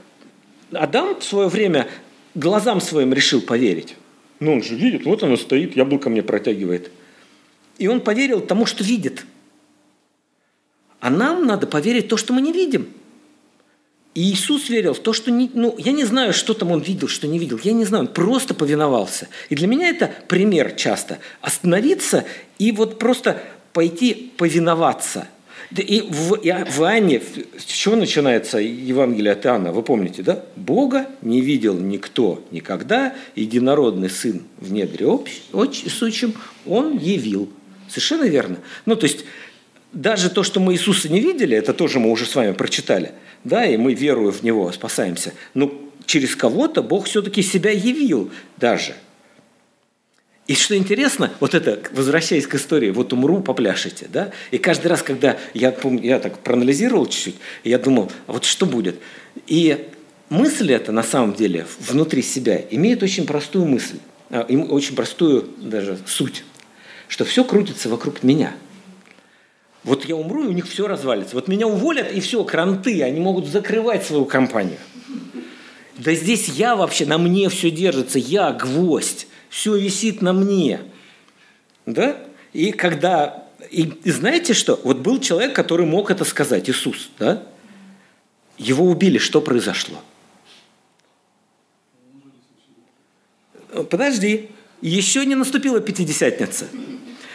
[0.71, 1.87] Адам в свое время
[2.33, 3.95] глазам своим решил поверить.
[4.39, 6.91] Ну, он же видит, вот оно стоит, яблоко мне протягивает.
[7.77, 9.25] И он поверил тому, что видит.
[10.99, 12.87] А нам надо поверить в то, что мы не видим.
[14.13, 15.29] И Иисус верил в то, что...
[15.29, 17.59] Не, ну, я не знаю, что там он видел, что не видел.
[17.63, 19.27] Я не знаю, он просто повиновался.
[19.49, 21.19] И для меня это пример часто.
[21.41, 22.25] Остановиться
[22.57, 25.27] и вот просто пойти повиноваться.
[25.71, 27.21] В, и в Иоанне,
[27.57, 30.43] с чего начинается Евангелие от Иоанна, вы помните, да?
[30.55, 35.07] Бога не видел никто никогда, единородный Сын в недре
[35.89, 36.33] сущем,
[36.65, 37.49] Он явил.
[37.89, 38.57] Совершенно верно.
[38.85, 39.25] Ну, то есть,
[39.93, 43.11] даже то, что мы Иисуса не видели, это тоже мы уже с вами прочитали–
[43.47, 45.33] да, и мы, веруя в Него, спасаемся.
[45.53, 45.71] Но
[46.05, 48.93] через кого-то Бог все-таки себя явил даже.
[50.47, 54.31] И что интересно, вот это, возвращаясь к истории, вот умру, попляшите, да?
[54.51, 58.65] И каждый раз, когда я, помню, я так проанализировал чуть-чуть, я думал, а вот что
[58.65, 58.99] будет?
[59.45, 59.87] И
[60.29, 63.97] мысль эта, на самом деле, внутри себя имеет очень простую мысль,
[64.29, 66.45] а, очень простую даже суть,
[67.09, 68.53] что все крутится вокруг меня–
[69.87, 71.33] вот я умру, и у них все развалится.
[71.35, 74.79] Вот меня уволят, и все, кранты, они могут закрывать свою компанию.
[75.97, 80.81] Да здесь я вообще, на мне все держится, я гвоздь, все висит на мне.
[81.85, 82.17] Да?
[82.53, 83.47] И когда...
[83.71, 84.79] И, и знаете что?
[84.83, 87.43] Вот был человек, который мог это сказать, Иисус, да?
[88.57, 90.01] Его убили, что произошло?
[93.89, 94.49] Подожди,
[94.81, 96.67] еще не наступила Пятидесятница.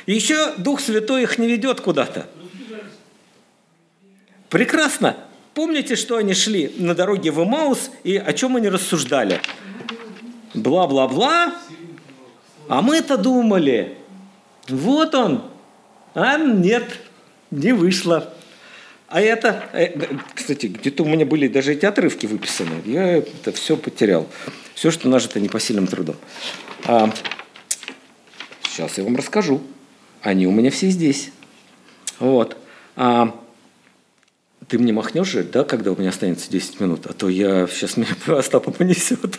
[0.06, 2.28] Еще Дух Святой их не ведет куда-то.
[4.48, 5.16] Прекрасно.
[5.54, 9.40] Помните, что они шли на дороге в Эмаус и о чем они рассуждали?
[10.54, 11.54] Бла-бла-бла.
[12.72, 13.98] А мы-то думали,
[14.66, 15.44] вот он.
[16.14, 17.00] А нет,
[17.50, 18.32] не вышло.
[19.08, 19.94] А это, э,
[20.34, 22.80] кстати, где-то у меня были даже эти отрывки выписаны.
[22.86, 24.26] Я это все потерял.
[24.74, 26.16] Все, что нажито непосильным трудом.
[26.86, 27.12] А,
[28.62, 29.60] сейчас я вам расскажу.
[30.22, 31.30] Они у меня все здесь.
[32.20, 32.56] Вот.
[32.96, 33.38] А,
[34.68, 37.98] ты мне махнешь же, да, когда у меня останется 10 минут, а то я сейчас
[37.98, 39.38] меня Остапа понесет.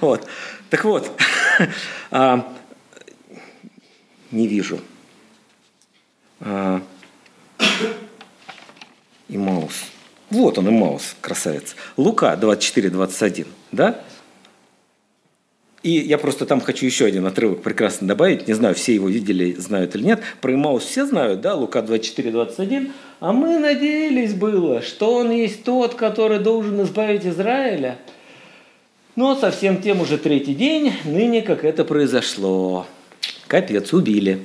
[0.00, 0.24] Вот.
[0.70, 1.10] Так вот,
[2.12, 2.48] а,
[4.30, 4.80] не вижу.
[6.40, 6.82] А,
[9.28, 9.74] и Маус.
[10.30, 11.74] Вот он, и Маус, красавец.
[11.96, 14.00] Лука 24-21, да?
[15.82, 18.46] И я просто там хочу еще один отрывок прекрасно добавить.
[18.46, 20.20] Не знаю, все его видели, знают или нет.
[20.42, 22.92] Про Имаус все знают, да, Лука 24, 21.
[23.20, 27.96] А мы надеялись было, что он есть тот, который должен избавить Израиля.
[29.16, 32.86] Но совсем тем уже третий день, ныне как это произошло.
[33.50, 34.38] Капец, убили.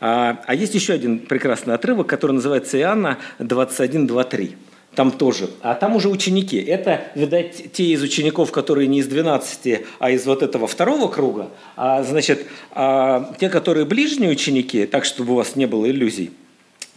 [0.00, 4.56] А, а есть еще один прекрасный отрывок, который называется Иоанна 21, 23
[4.94, 5.50] там тоже.
[5.60, 6.56] А там уже ученики.
[6.56, 11.50] Это, видать, те из учеников, которые не из 12, а из вот этого второго круга.
[11.76, 16.30] А, значит, а, те, которые ближние ученики, так, чтобы у вас не было иллюзий.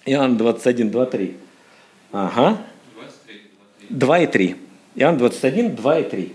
[0.06, 1.38] Иоанн 21, 2, 3.
[2.14, 2.58] Ага.
[3.90, 4.56] 2 и 3.
[4.96, 6.34] Иоанн 21, 2 и 3.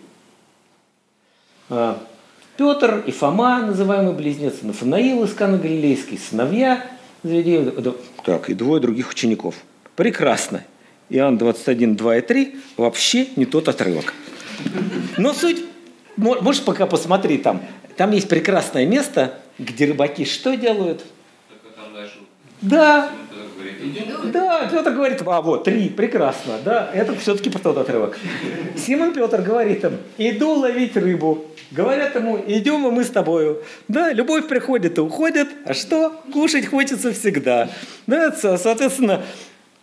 [1.71, 2.03] А,
[2.61, 6.85] Петр и Фома, называемые близнецы, Нафанаил из Кана Галилейский, сыновья
[8.23, 9.55] так, и двое других учеников.
[9.97, 10.63] Прекрасно.
[11.09, 14.13] Иоанн 21, 2 и 3 вообще не тот отрывок.
[15.17, 15.65] Но суть,
[16.19, 17.63] можешь пока посмотри там,
[17.97, 21.03] там есть прекрасное место, где рыбаки что делают?
[22.61, 23.11] Да,
[24.33, 28.19] да, Петр говорит, а вот, три, прекрасно, да, это все-таки тот отрывок.
[28.77, 31.47] Симон Петр говорит им, иду ловить рыбу.
[31.71, 33.63] Говорят ему, идем и мы с тобою.
[33.87, 36.21] Да, любовь приходит и уходит, а что?
[36.33, 37.69] Кушать хочется всегда.
[38.09, 39.23] Да, соответственно,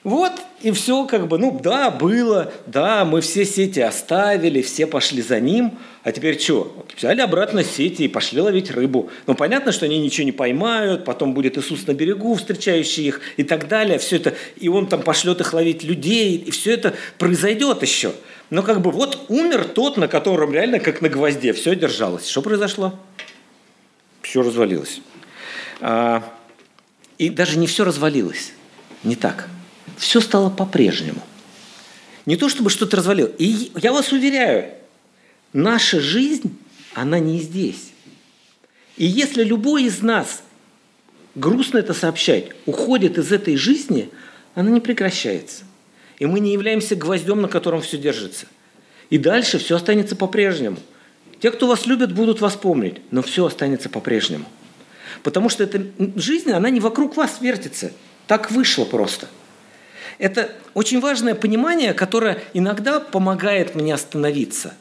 [0.08, 5.22] вот и все как бы, ну да, было, да, мы все сети оставили, все пошли
[5.22, 6.86] за ним, а теперь что?
[6.96, 9.10] Взяли обратно сети и пошли ловить рыбу.
[9.26, 13.44] Ну понятно, что они ничего не поймают, потом будет Иисус на берегу, встречающий их и
[13.44, 17.82] так далее, все это, и он там пошлет их ловить людей, и все это произойдет
[17.82, 18.14] еще.
[18.50, 22.30] Но как бы вот умер тот, на котором реально как на гвозде все держалось.
[22.30, 22.98] Что произошло?
[24.22, 25.02] Все развалилось.
[25.82, 26.24] А,
[27.18, 28.54] и даже не все развалилось,
[29.04, 29.50] не так–
[29.98, 31.22] все стало по-прежнему.
[32.26, 33.32] Не то чтобы что-то развалило.
[33.38, 34.74] И я вас уверяю,
[35.54, 36.58] наша жизнь,
[36.94, 37.92] она не здесь.
[38.98, 40.42] И если любой из нас
[41.36, 44.10] грустно это сообщать, уходит из этой жизни,
[44.56, 45.64] она не прекращается.
[46.20, 48.48] И мы не являемся гвоздем, на котором все держится.
[49.10, 50.78] И дальше все останется по-прежнему.
[51.40, 54.46] Те, кто вас любят, будут вас помнить, но все останется по-прежнему.
[55.24, 57.92] Потому что эта жизнь, она не вокруг вас вертится.
[58.26, 59.28] Так вышло просто.
[60.18, 64.74] Это очень важное понимание, которое иногда помогает мне остановиться,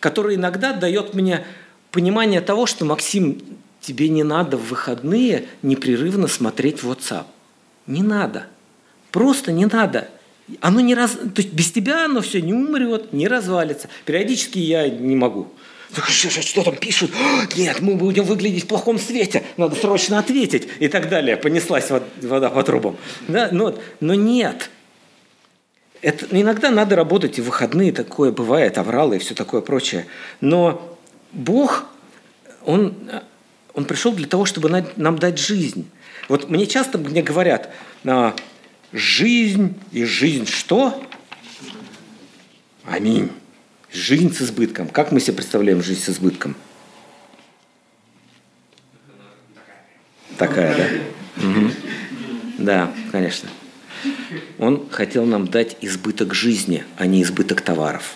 [0.00, 1.44] которое иногда дает мне
[1.90, 3.40] понимание того, что, Максим,
[3.80, 7.24] тебе не надо в выходные непрерывно смотреть WhatsApp.
[7.86, 8.46] Не надо.
[9.10, 10.08] Просто не надо.
[10.60, 11.12] Оно не раз...
[11.12, 13.88] То есть без тебя оно все не умрет, не развалится.
[14.04, 15.48] Периодически я не могу.
[16.08, 17.10] Что, там пишут?
[17.56, 21.36] Нет, мы будем выглядеть в плохом свете, надо срочно ответить и так далее.
[21.36, 21.90] Понеслась
[22.22, 22.96] вода по трубам.
[23.28, 23.48] Да?
[23.50, 24.70] Но, но нет.
[26.02, 30.06] Это, иногда надо работать и в выходные, такое бывает, авралы и все такое прочее.
[30.40, 30.96] Но
[31.32, 31.84] Бог,
[32.64, 32.94] Он,
[33.74, 35.90] он пришел для того, чтобы нам дать жизнь.
[36.28, 37.70] Вот мне часто мне говорят,
[38.04, 38.34] а,
[38.92, 41.02] жизнь и жизнь что?
[42.84, 43.30] Аминь.
[43.92, 44.88] Жизнь с избытком.
[44.88, 46.54] Как мы себе представляем жизнь с избытком?
[50.38, 51.44] Такая, да?
[51.44, 51.70] Угу.
[52.58, 53.48] Да, конечно.
[54.58, 58.14] Он хотел нам дать избыток жизни, а не избыток товаров.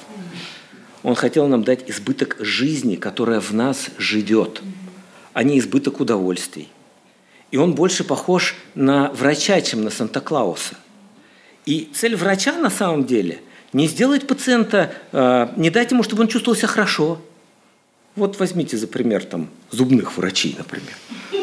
[1.02, 4.62] Он хотел нам дать избыток жизни, которая в нас живет,
[5.32, 6.68] а не избыток удовольствий.
[7.50, 10.76] И он больше похож на врача, чем на Санта-Клауса.
[11.66, 13.40] И цель врача на самом деле–
[13.74, 17.20] не сделать пациента, э, не дать ему, чтобы он чувствовал себя хорошо.
[18.16, 20.94] Вот возьмите за пример там, зубных врачей, например.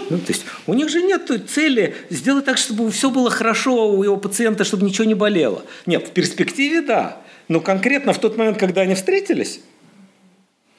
[0.09, 4.01] Ну, то есть у них же нет цели сделать так, чтобы все было хорошо у
[4.03, 5.63] его пациента, чтобы ничего не болело.
[5.85, 7.21] Нет, в перспективе да.
[7.49, 9.59] Но конкретно в тот момент, когда они встретились,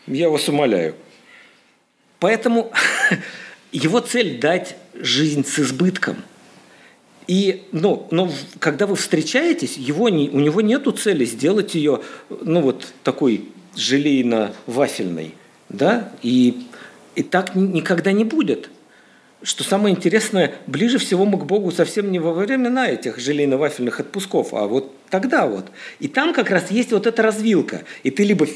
[0.06, 0.94] я вас умоляю.
[2.18, 2.72] Поэтому
[3.72, 6.16] его цель дать жизнь с избытком–
[7.26, 12.60] и, ну, но когда вы встречаетесь, его не, у него нет цели сделать ее, ну,
[12.60, 15.32] вот такой желейно-вафельной,
[15.68, 16.66] да, и,
[17.14, 18.70] и так никогда не будет.
[19.44, 24.54] Что самое интересное, ближе всего мы к Богу совсем не во времена этих желейно-вафельных отпусков,
[24.54, 25.66] а вот тогда вот.
[25.98, 27.82] И там как раз есть вот эта развилка.
[28.04, 28.46] И ты либо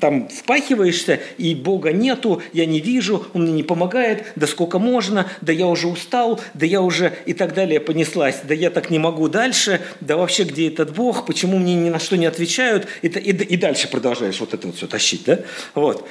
[0.00, 5.28] там впахиваешься, и Бога нету, я не вижу, Он мне не помогает, да сколько можно,
[5.40, 9.00] да я уже устал, да я уже и так далее понеслась, да я так не
[9.00, 13.08] могу дальше, да вообще где этот Бог, почему мне ни на что не отвечают, и,
[13.08, 15.40] и, и дальше продолжаешь вот это вот все тащить, да?
[15.74, 16.06] Вот.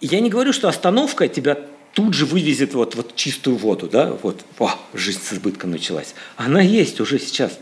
[0.00, 1.58] Я не говорю, что остановка тебя
[1.94, 6.14] тут же вывезет вот, вот чистую воду, да, вот, о, жизнь с избытком началась.
[6.36, 7.58] Она есть уже сейчас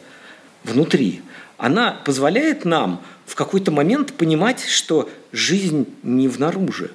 [0.65, 1.23] внутри.
[1.59, 6.91] Она позволяет нам в какой-то момент понимать, что жизнь не внаружи,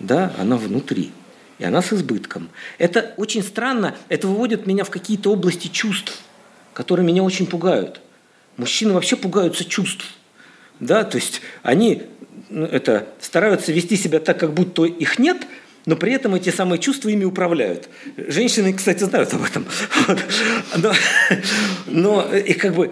[0.00, 1.12] да, она внутри.
[1.58, 2.50] И она с избытком.
[2.78, 6.18] Это очень странно, это выводит меня в какие-то области чувств,
[6.74, 8.00] которые меня очень пугают.
[8.56, 10.04] Мужчины вообще пугаются чувств.
[10.80, 12.04] Да, то есть они
[12.48, 15.46] ну, это, стараются вести себя так, как будто их нет–
[15.86, 17.88] но при этом эти самые чувства ими управляют.
[18.16, 19.66] Женщины, кстати, знают об этом.
[20.76, 20.92] Но,
[21.86, 22.90] но и как бы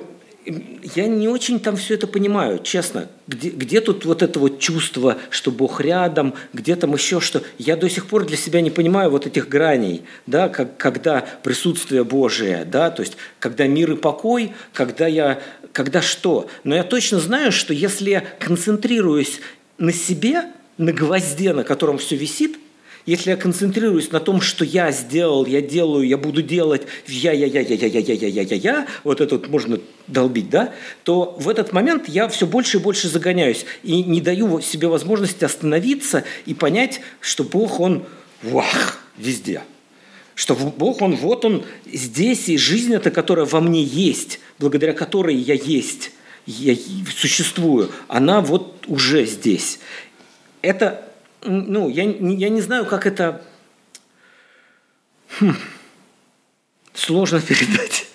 [0.94, 3.09] я не очень там все это понимаю, честно.
[3.27, 7.42] Где, где тут вот это вот чувство, что Бог рядом, где там еще что?
[7.59, 12.05] Я до сих пор для себя не понимаю вот этих граней, да, как, когда присутствие
[12.05, 15.40] Божие, да, то есть когда мир и покой, когда я,
[15.72, 16.48] когда что.
[16.64, 19.40] Но я точно знаю, что если я концентрируюсь
[19.77, 20.44] на себе,
[20.79, 22.57] на гвозде, на котором все висит–
[23.09, 27.47] если я концентрируюсь на том, что я сделал, я делаю, я буду делать, я, я,
[27.47, 30.75] я, я, я, я, я, я, я, я, я, вот это вот можно долбить, да,
[31.05, 35.42] то в этот момент я все больше и больше загоняюсь и не даю себе возможности
[35.42, 38.05] остановиться и понять, что Бог, Он
[38.42, 39.62] вах, везде.
[40.35, 45.35] Что Бог, Он вот Он здесь, и жизнь эта, которая во мне есть, благодаря которой
[45.35, 46.11] я есть,
[46.44, 46.77] я
[47.16, 49.79] существую, она вот уже здесь.
[50.61, 51.08] Это
[51.42, 53.42] ну, я, я не знаю, как это
[55.38, 55.55] хм,
[56.94, 58.07] сложно передать.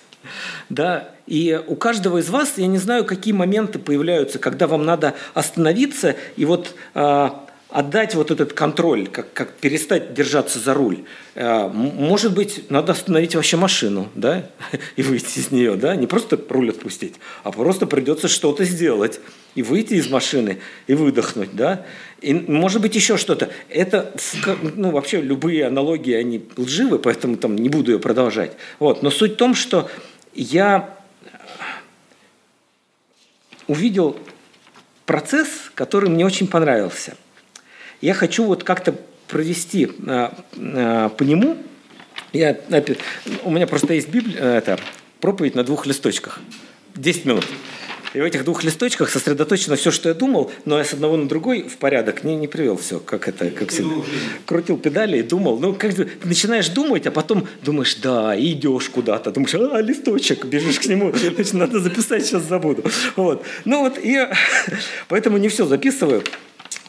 [0.70, 5.14] Да, и у каждого из вас, я не знаю, какие моменты появляются, когда вам надо
[5.34, 7.43] остановиться и вот а,
[7.74, 11.00] отдать вот этот контроль, как, как перестать держаться за руль.
[11.34, 14.48] А, может быть, надо остановить вообще машину, да,
[14.96, 19.20] и выйти из нее, да, не просто руль отпустить, а просто придется что-то сделать
[19.56, 21.84] и выйти из машины и выдохнуть, да.
[22.20, 23.50] И может быть еще что-то.
[23.68, 24.14] Это,
[24.76, 28.52] ну, вообще любые аналогии, они лживы, поэтому там не буду ее продолжать.
[28.78, 29.02] Вот.
[29.02, 29.90] Но суть в том, что
[30.32, 30.96] я
[33.66, 34.16] увидел
[35.06, 37.16] процесс, который мне очень понравился–
[38.04, 38.94] я хочу вот как-то
[39.28, 41.56] провести а, а, по нему
[42.34, 42.58] Я,
[43.44, 44.78] у меня просто есть Библия, э, это,
[45.20, 46.40] проповедь на двух листочках.
[46.96, 47.46] 10 минут.
[48.12, 51.26] И в этих двух листочках сосредоточено все, что я думал, но я с одного на
[51.26, 53.94] другой в порядок не, не привел все, как это, как всегда.
[54.44, 55.58] Крутил педали и думал.
[55.58, 59.32] Ну, как ты начинаешь думать, а потом думаешь, да, и идешь куда-то.
[59.32, 62.84] Думаешь, а, листочек, бежишь к нему, значит, надо записать, сейчас забуду.
[63.16, 63.44] Вот.
[63.64, 64.28] Ну вот, и
[65.08, 66.22] поэтому не все записываю.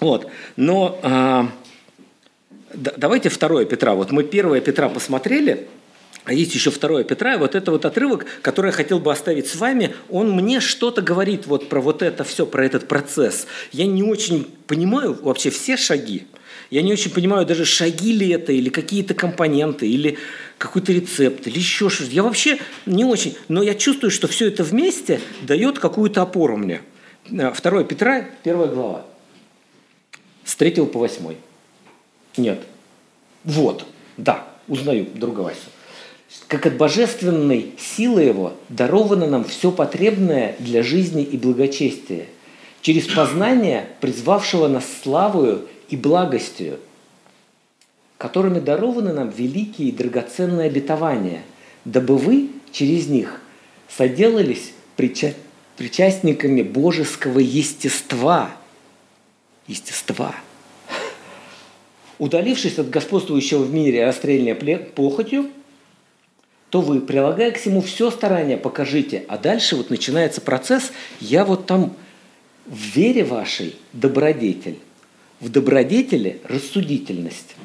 [0.05, 0.27] Вот.
[0.55, 1.49] Но а,
[2.75, 3.95] да- давайте второе Петра.
[3.95, 5.67] Вот мы первое Петра посмотрели,
[6.25, 9.47] а есть еще второе Петра, и вот это вот отрывок, который я хотел бы оставить
[9.47, 13.47] с вами, он мне что-то говорит вот про вот это все, про этот процесс.
[13.71, 16.27] Я не очень понимаю вообще все шаги.
[16.69, 20.19] Я не очень понимаю даже шаги ли это, или какие-то компоненты, или
[20.59, 22.11] какой-то рецепт, или еще что-то.
[22.11, 26.81] Я вообще не очень, но я чувствую, что все это вместе дает какую-то опору мне.
[27.31, 29.05] Э, Второе Петра, первая глава.
[30.45, 31.35] С 3 по 8.
[32.37, 32.61] Нет.
[33.43, 33.85] Вот,
[34.15, 35.59] да, узнаю друга Васю.
[36.47, 42.27] Как от божественной силы его даровано нам все потребное для жизни и благочестия,
[42.81, 46.79] через познание, призвавшего нас славою и благостью,
[48.17, 51.41] которыми дарованы нам великие и драгоценные обетования,
[51.83, 53.41] дабы вы через них
[53.89, 55.33] соделались прича-
[55.77, 58.51] причастниками божеского естества.
[59.68, 60.36] Естества.
[62.18, 65.49] Удалившись от господствующего в мире расстрельной похотью,
[66.70, 69.26] то вы, прилагая к всему все старание, покажите.
[69.28, 71.95] А дальше вот начинается процесс, я вот там
[72.66, 74.80] в вере вашей добродетель,
[75.39, 77.55] в добродетели рассудительность,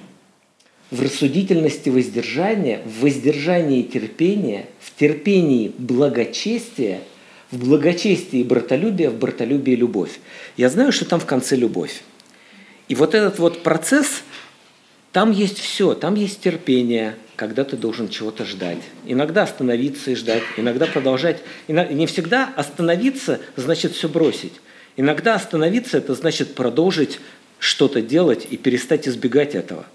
[0.91, 7.01] в рассудительности воздержание, в воздержании терпение, в терпении благочестие,
[7.51, 10.21] в благочестии братолюбие, в братолюбии любовь.
[10.57, 12.03] Я знаю, что там в конце любовь.
[12.89, 14.23] И вот этот вот процесс,
[15.13, 18.83] там есть все, там есть терпение, когда ты должен чего-то ждать.
[19.07, 21.43] Иногда остановиться и ждать, иногда продолжать.
[21.69, 24.55] Не всегда остановиться значит все бросить.
[24.97, 27.21] Иногда остановиться это значит продолжить
[27.59, 29.87] что-то делать и перестать избегать этого.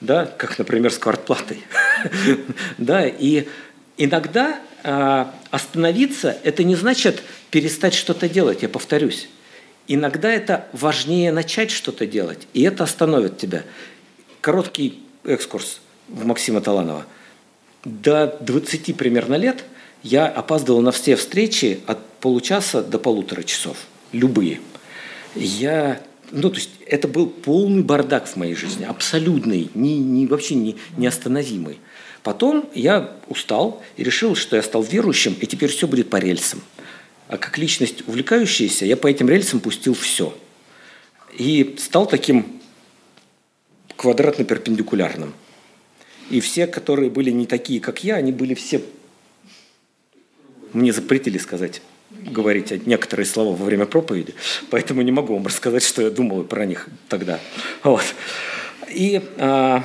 [0.00, 1.62] Да, как, например, с квартплатой.
[2.78, 3.48] Да, и
[3.96, 9.28] иногда остановиться это не значит перестать что-то делать, я повторюсь.
[9.86, 13.64] Иногда это важнее начать что-то делать, и это остановит тебя.
[14.40, 17.06] Короткий экскурс в Максима Таланова.
[17.84, 19.64] До 20 примерно лет
[20.02, 23.78] я опаздывал на все встречи от получаса до полутора часов.
[24.12, 24.60] Любые.
[25.34, 26.00] Я,
[26.30, 30.76] ну, то есть это был полный бардак в моей жизни, абсолютный, не, не, вообще не,
[30.96, 31.78] неостановимый.
[32.22, 36.62] Потом я устал и решил, что я стал верующим, и теперь все будет по рельсам.
[37.28, 40.36] А как личность увлекающаяся, я по этим рельсам пустил все.
[41.36, 42.60] И стал таким
[43.96, 45.34] квадратно-перпендикулярным.
[46.30, 48.82] И все, которые были не такие, как я, они были все...
[50.72, 54.34] Мне запретили сказать, говорить некоторые слова во время проповеди,
[54.70, 57.40] поэтому не могу вам рассказать, что я думал про них тогда.
[57.82, 58.04] Вот.
[58.90, 59.84] И а,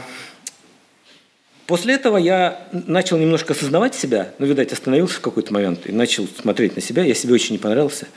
[1.74, 6.28] после этого я начал немножко осознавать себя, ну, видать, остановился в какой-то момент и начал
[6.28, 7.04] смотреть на себя.
[7.04, 8.08] Я себе очень не понравился.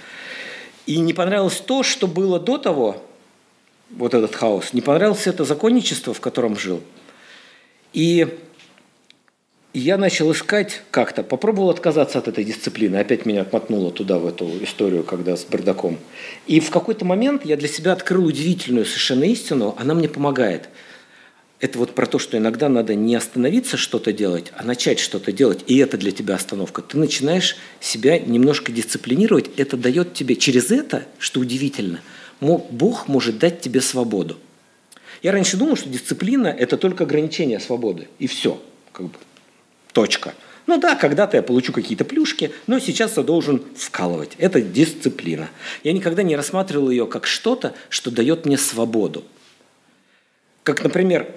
[0.85, 3.03] И не понравилось то, что было до того,
[3.89, 4.75] вот этот хаос.
[4.75, 6.83] Не понравилось это законничество, в котором жил.
[7.95, 8.29] И
[9.73, 14.63] я начал искать как-то, попробовал отказаться от этой дисциплины, опять меня отмотнуло туда, в эту
[14.63, 15.97] историю, когда с бардаком.
[16.47, 20.69] И в какой-то момент я для себя открыл удивительную совершенно истину, она мне помогает.
[21.59, 25.65] Это вот про то, что иногда надо не остановиться что-то делать, а начать что-то делать,
[25.67, 26.83] и это для тебя остановка.
[26.83, 32.01] Ты начинаешь себя немножко дисциплинировать, это дает тебе через это, что удивительно,
[32.41, 34.37] Бог может дать тебе свободу.
[35.23, 38.63] Я раньше думал, что дисциплина– это только ограничение свободы, и все.
[38.93, 39.15] Как бы.
[39.93, 40.35] Точка.
[40.67, 44.33] Ну да, когда-то я получу какие-то плюшки, но сейчас я должен вкалывать.
[44.37, 45.49] Это дисциплина.
[45.85, 49.25] Я никогда не рассматривал ее как что-то, что дает мне свободу.
[50.65, 51.31] Как, например,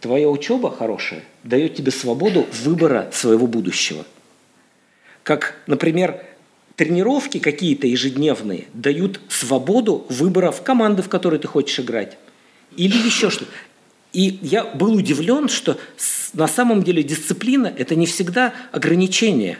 [0.00, 4.04] твоя учеба хорошая дает тебе свободу выбора своего будущего.
[5.22, 6.22] Как, например,
[6.76, 12.16] тренировки какие-то ежедневные дают свободу выбора в команды, в которые ты хочешь играть.
[12.76, 13.50] Или еще что-то.
[14.12, 15.78] И я был удивлен, что
[16.32, 19.58] на самом деле дисциплина– это не всегда ограничение.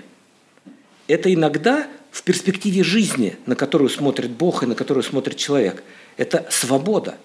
[1.06, 5.82] Это иногда в перспективе жизни, на которую смотрит Бог и на которую смотрит человек.
[6.16, 7.18] Это свобода.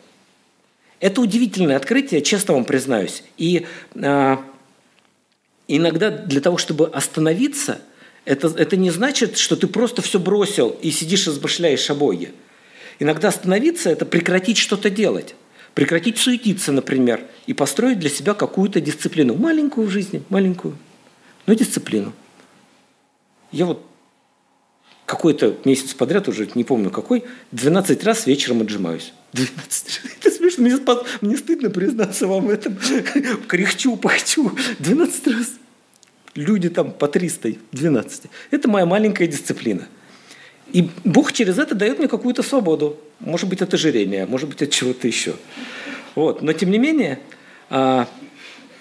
[1.03, 3.23] Это удивительное открытие, честно вам признаюсь.
[3.37, 3.65] И
[4.01, 4.41] а,
[5.67, 7.81] иногда для того, чтобы остановиться,
[8.23, 12.31] это, это не значит, что ты просто все бросил и сидишь размышляешь о Боге.
[12.99, 15.35] Иногда остановиться– это прекратить что-то делать.
[15.73, 19.35] Прекратить суетиться, например, и построить для себя какую-то дисциплину.
[19.35, 20.77] Маленькую в жизни, маленькую,
[21.47, 22.13] но дисциплину.
[23.51, 23.85] Я вот
[25.13, 29.13] какой-то месяц подряд, уже не помню какой, 12 раз вечером отжимаюсь.
[29.33, 30.01] 12.
[30.19, 30.77] Это смешно, мне,
[31.21, 32.77] мне стыдно признаться вам в этом.
[33.47, 34.51] Кряхчу, пахчу.
[34.79, 35.51] 12 раз.
[36.33, 38.23] Люди там по 300, 12.
[38.49, 39.87] Это моя маленькая дисциплина.
[40.71, 42.99] И Бог через это дает мне какую-то свободу.
[43.19, 45.35] Может быть, от ожирения, может быть, от чего-то еще.
[46.15, 46.41] Вот.
[46.41, 47.19] Но тем не менее,
[47.69, 48.07] а,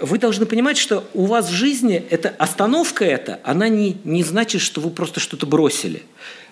[0.02, 4.60] вы должны понимать, что у вас в жизни эта остановка эта, она не, не значит,
[4.60, 6.02] что вы просто что-то бросили.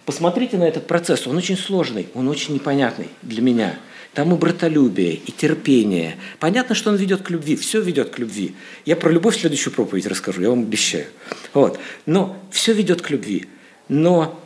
[0.07, 3.79] Посмотрите на этот процесс, он очень сложный, он очень непонятный для меня.
[4.15, 6.17] Там и братолюбие, и терпение.
[6.39, 8.55] Понятно, что он ведет к любви, все ведет к любви.
[8.85, 11.07] Я про любовь следующую проповедь расскажу, я вам обещаю.
[11.53, 11.79] Вот.
[12.07, 13.49] Но все ведет к любви.
[13.89, 14.41] Но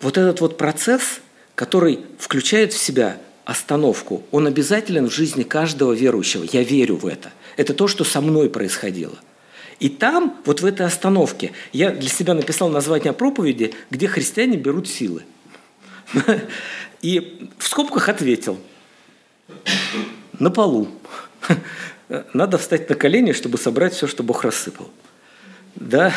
[0.00, 1.20] вот этот вот процесс,
[1.54, 3.18] который включает в себя
[3.52, 6.44] остановку, он обязателен в жизни каждого верующего.
[6.52, 7.32] Я верю в это.
[7.56, 9.16] Это то, что со мной происходило.
[9.78, 14.88] И там, вот в этой остановке, я для себя написал название проповеди, где христиане берут
[14.88, 15.22] силы.
[17.02, 18.58] И в скобках ответил.
[20.38, 20.88] На полу.
[22.32, 24.90] Надо встать на колени, чтобы собрать все, что Бог рассыпал.
[25.74, 26.12] Да?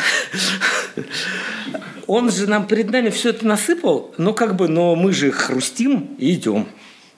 [2.06, 6.14] Он же нам перед нами все это насыпал, но как бы, но мы же хрустим
[6.18, 6.68] и идем,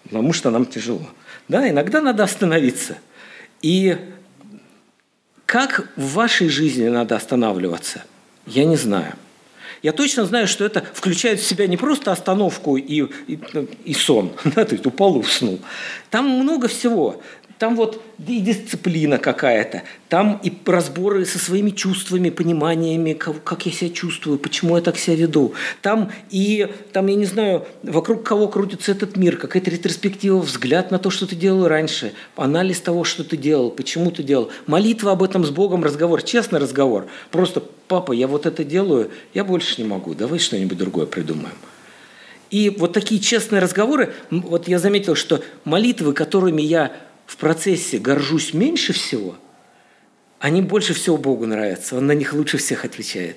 [0.04, 1.06] потому что нам тяжело.
[1.48, 2.98] Да, иногда надо остановиться.
[3.62, 3.96] И
[5.46, 8.04] как в вашей жизни надо останавливаться,
[8.46, 9.14] я не знаю.
[9.82, 13.38] Я точно знаю, что это включает в себя не просто остановку и, и,
[13.84, 15.60] и сон, да, то есть упал и уснул.
[16.10, 17.22] Там много всего.
[17.58, 23.90] Там вот и дисциплина какая-то, там и разборы со своими чувствами, пониманиями, как, я себя
[23.90, 25.54] чувствую, почему я так себя веду.
[25.82, 31.00] Там и, там, я не знаю, вокруг кого крутится этот мир, какая-то ретроспектива, взгляд на
[31.00, 34.50] то, что ты делал раньше, анализ того, что ты делал, почему ты делал.
[34.66, 37.06] Молитва об этом с Богом, разговор, честный разговор.
[37.32, 41.56] Просто, папа, я вот это делаю, я больше не могу, давай что-нибудь другое придумаем.
[42.50, 46.92] И вот такие честные разговоры, вот я заметил, что молитвы, которыми я
[47.28, 49.36] в процессе горжусь меньше всего,
[50.40, 51.96] они больше всего Богу нравятся.
[51.96, 53.36] Он на них лучше всех отвечает.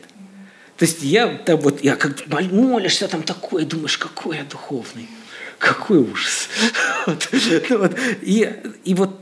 [0.78, 5.08] То есть я там вот, я как молишься там такое, думаешь, какой я духовный,
[5.60, 6.48] какой ужас.
[7.08, 7.28] Вот,
[7.70, 7.98] вот.
[8.22, 8.48] И,
[8.86, 9.20] и вот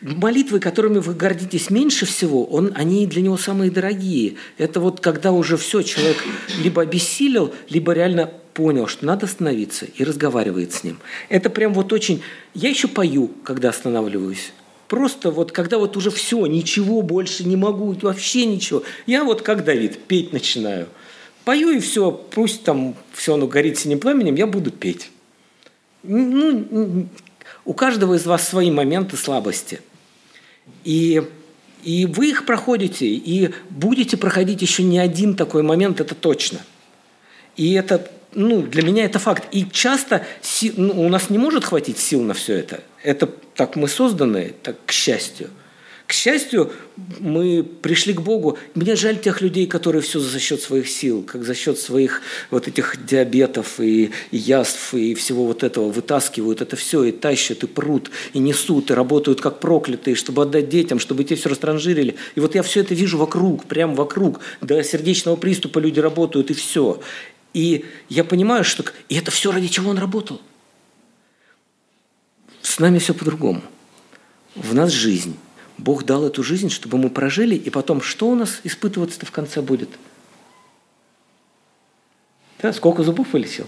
[0.00, 4.36] молитвы, которыми вы гордитесь меньше всего, он, они для него самые дорогие.
[4.58, 6.18] Это вот когда уже все, человек
[6.62, 10.98] либо обессилел, либо реально понял, что надо остановиться и разговаривает с ним.
[11.28, 12.22] Это прям вот очень...
[12.54, 14.52] Я еще пою, когда останавливаюсь.
[14.88, 18.82] Просто вот когда вот уже все, ничего больше не могу, вообще ничего.
[19.06, 20.88] Я вот как Давид, петь начинаю.
[21.44, 25.10] Пою и все, пусть там все оно горит синим пламенем, я буду петь.
[26.02, 27.06] Ну,
[27.64, 29.80] у каждого из вас свои моменты слабости.
[30.84, 31.22] И,
[31.82, 36.60] и вы их проходите, и будете проходить еще не один такой момент, это точно.
[37.56, 39.48] И это ну, для меня это факт.
[39.52, 42.80] И часто си, ну, у нас не может хватить сил на все это.
[43.02, 45.50] Это так мы созданы, так к счастью.
[46.10, 46.72] К счастью,
[47.20, 48.58] мы пришли к Богу.
[48.74, 52.66] Мне жаль тех людей, которые все за счет своих сил, как за счет своих вот
[52.66, 57.68] этих диабетов и, и яств и всего вот этого вытаскивают это все и тащат, и
[57.68, 62.16] прут, и несут, и работают как проклятые, чтобы отдать детям, чтобы те все растранжирили.
[62.34, 64.40] И вот я все это вижу вокруг, прямо вокруг.
[64.60, 67.00] До сердечного приступа люди работают, и все.
[67.54, 70.40] И я понимаю, что и это все ради чего он работал.
[72.62, 73.62] С нами все по-другому.
[74.56, 75.36] В нас жизнь.
[75.80, 79.62] Бог дал эту жизнь, чтобы мы прожили, и потом что у нас испытываться-то в конце
[79.62, 79.88] будет?
[82.60, 83.66] Да, сколько зубов вылетел?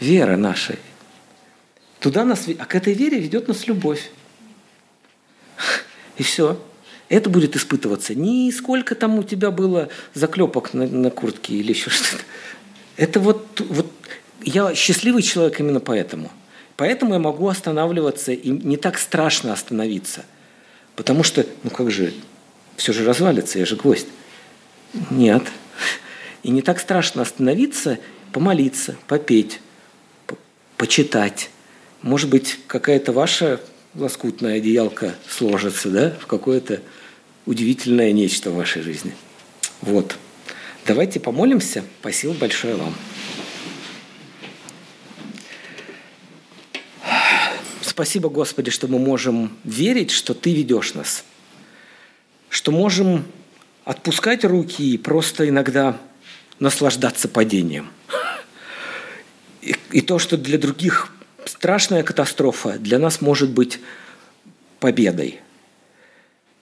[0.00, 0.76] Вера наша.
[2.00, 4.10] Туда нас, а к этой вере ведет нас любовь.
[6.16, 6.58] И все
[7.10, 8.14] это будет испытываться.
[8.14, 12.22] Не сколько там у тебя было заклепок на, на куртке или еще что-то.
[12.96, 13.92] Это вот, вот
[14.42, 16.30] я счастливый человек именно поэтому.
[16.76, 20.24] Поэтому я могу останавливаться, и не так страшно остановиться.
[20.94, 22.12] Потому что, ну как же,
[22.76, 24.08] все же развалится, я же гвоздь.
[25.10, 25.42] Нет.
[26.42, 27.98] И не так страшно остановиться,
[28.32, 29.60] помолиться, попеть,
[30.76, 31.50] почитать.
[32.02, 33.60] Может быть, какая-то ваша
[33.94, 36.80] лоскутная одеялка сложится, да, в какое-то
[37.46, 39.14] удивительное нечто в вашей жизни.
[39.80, 40.16] Вот.
[40.86, 41.82] Давайте помолимся.
[42.00, 42.94] Спасибо большое вам.
[47.96, 51.24] Спасибо, Господи, что мы можем верить, что Ты ведешь нас.
[52.50, 53.24] Что можем
[53.86, 55.98] отпускать руки и просто иногда
[56.58, 57.88] наслаждаться падением.
[59.62, 61.10] И, и то, что для других
[61.46, 63.80] страшная катастрофа для нас может быть
[64.78, 65.40] победой.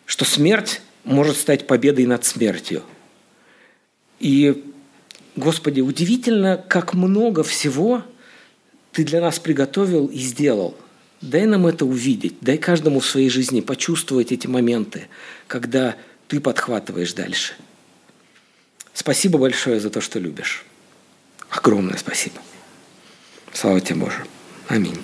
[0.06, 2.84] Что смерть может стать победой над смертью.
[4.20, 4.72] И,
[5.34, 8.04] Господи, удивительно, как много всего
[8.92, 10.76] Ты для нас приготовил и сделал.
[11.24, 15.08] Дай нам это увидеть, дай каждому в своей жизни почувствовать эти моменты,
[15.46, 15.96] когда
[16.28, 17.54] Ты подхватываешь дальше.
[18.92, 20.66] Спасибо большое за то, что любишь.
[21.48, 22.36] Огромное спасибо.
[23.54, 24.26] Слава тебе, Боже.
[24.68, 24.98] Аминь.